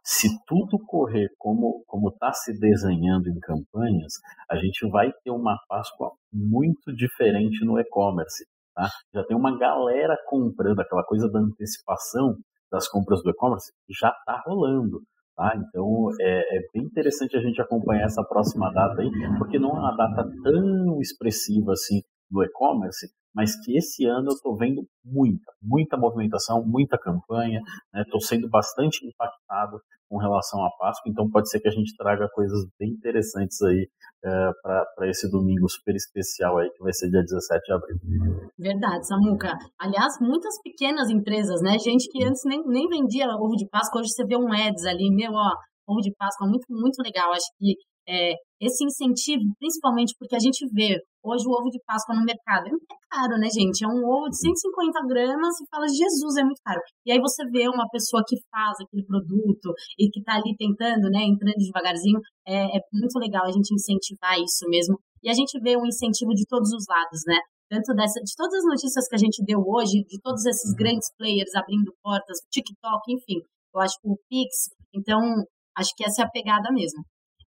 [0.03, 4.15] Se tudo correr como como está se desenhando em campanhas,
[4.51, 8.45] a gente vai ter uma Páscoa muito diferente no e-commerce.
[8.75, 8.89] Tá?
[9.15, 12.37] Já tem uma galera comprando aquela coisa da antecipação
[12.71, 15.01] das compras do e-commerce, já está rolando.
[15.39, 15.53] Tá?
[15.55, 19.09] Então é, é, bem interessante a gente acompanhar essa próxima data aí,
[19.39, 23.07] porque não é uma data tão expressiva assim do e-commerce,
[23.39, 27.61] mas que esse ano eu estou vendo muita, muita movimentação, muita campanha,
[27.95, 28.27] estou né?
[28.27, 29.79] sendo bastante impactado
[30.09, 33.89] com relação à Páscoa, então pode ser que a gente traga coisas bem interessantes aí
[34.25, 38.51] é, para esse domingo super especial aí, que vai ser dia 17 de abril.
[38.59, 39.57] Verdade, Samuca.
[39.79, 41.79] Aliás, muitas pequenas empresas, né?
[41.79, 45.15] Gente que antes nem, nem vendia ovo de Páscoa, hoje você vê um ads ali,
[45.15, 45.53] meu, ó,
[45.87, 47.31] ovo de Páscoa, muito, muito legal.
[47.31, 47.77] Acho que
[48.09, 52.67] é, esse incentivo, principalmente porque a gente vê hoje o ovo de Páscoa no mercado.
[52.67, 53.85] É caro, né, gente?
[53.85, 56.81] É um ovo de 150 gramas e fala, Jesus, é muito caro.
[57.05, 61.11] E aí você vê uma pessoa que faz aquele produto e que tá ali tentando,
[61.13, 62.19] né, entrando devagarzinho.
[62.47, 64.99] É, é muito legal a gente incentivar isso mesmo.
[65.23, 67.39] E a gente vê um incentivo de todos os lados, né?
[67.69, 71.13] Tanto dessa, de todas as notícias que a gente deu hoje, de todos esses grandes
[71.19, 73.45] players abrindo portas, TikTok, enfim.
[73.75, 75.21] Eu acho que o Pix, então,
[75.77, 77.05] acho que essa é a pegada mesmo.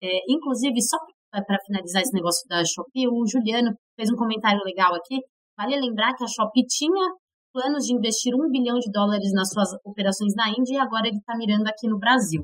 [0.03, 0.99] É, inclusive, só
[1.31, 5.21] para finalizar esse negócio da Shopee, o Juliano fez um comentário legal aqui.
[5.57, 7.07] Vale lembrar que a Shopee tinha
[7.53, 11.19] planos de investir um bilhão de dólares nas suas operações na Índia e agora ele
[11.19, 12.43] está mirando aqui no Brasil.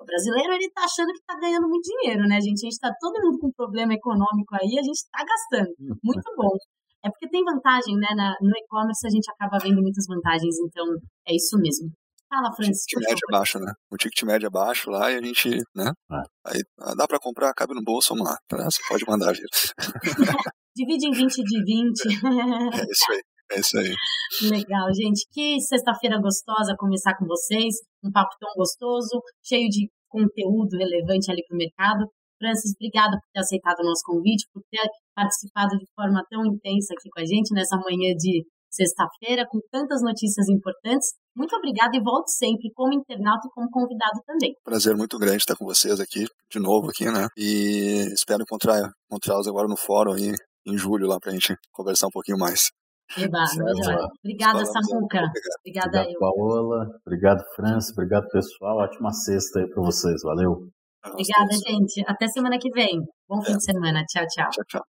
[0.00, 2.64] O brasileiro ele está achando que está ganhando muito dinheiro, né, gente?
[2.64, 5.74] A gente está todo mundo com problema econômico aí, a gente está gastando.
[6.02, 6.56] Muito bom.
[7.04, 8.08] É porque tem vantagem, né?
[8.16, 10.84] Na, no e-commerce a gente acaba vendo muitas vantagens, então
[11.28, 11.88] é isso mesmo.
[12.30, 12.84] Fala, Francis.
[12.86, 13.72] Ticket médio baixo, né?
[13.90, 15.92] O ticket médio é baixo lá e a gente, né?
[16.12, 16.22] É.
[16.46, 18.38] Aí ah, dá para comprar, cabe no bolso, vamos lá.
[18.48, 18.64] Tá?
[18.70, 19.74] Você pode mandar, gente.
[20.76, 22.06] Divide em 20 de 20.
[22.08, 23.22] é isso aí.
[23.52, 23.94] É isso aí.
[24.48, 25.26] Legal, gente.
[25.32, 27.74] Que sexta-feira gostosa começar com vocês.
[28.04, 32.06] Um papo tão gostoso, cheio de conteúdo relevante ali para o mercado.
[32.38, 36.94] Francis, obrigada por ter aceitado o nosso convite, por ter participado de forma tão intensa
[36.94, 41.10] aqui com a gente nessa manhã de sexta-feira, com tantas notícias importantes.
[41.36, 44.54] Muito obrigada e volte sempre como internauta e como convidado também.
[44.64, 47.28] Prazer muito grande estar com vocês aqui, de novo aqui, né?
[47.36, 50.34] E espero encontrar encontrá-los agora no fórum aí
[50.66, 52.70] em julho lá pra gente conversar um pouquinho mais.
[53.16, 53.44] Eba,
[54.22, 55.32] Obrigada, Samuca.
[55.60, 56.86] Obrigada, obrigado, Paola.
[57.04, 57.92] Obrigado, França.
[57.92, 58.78] Obrigado, pessoal.
[58.78, 60.22] Ótima sexta aí para vocês.
[60.22, 60.68] Valeu.
[61.04, 62.04] Obrigada, gente.
[62.06, 63.00] Até semana que vem.
[63.28, 64.04] Bom fim de semana.
[64.06, 64.48] Tchau, tchau.
[64.50, 64.84] Tchau, tchau.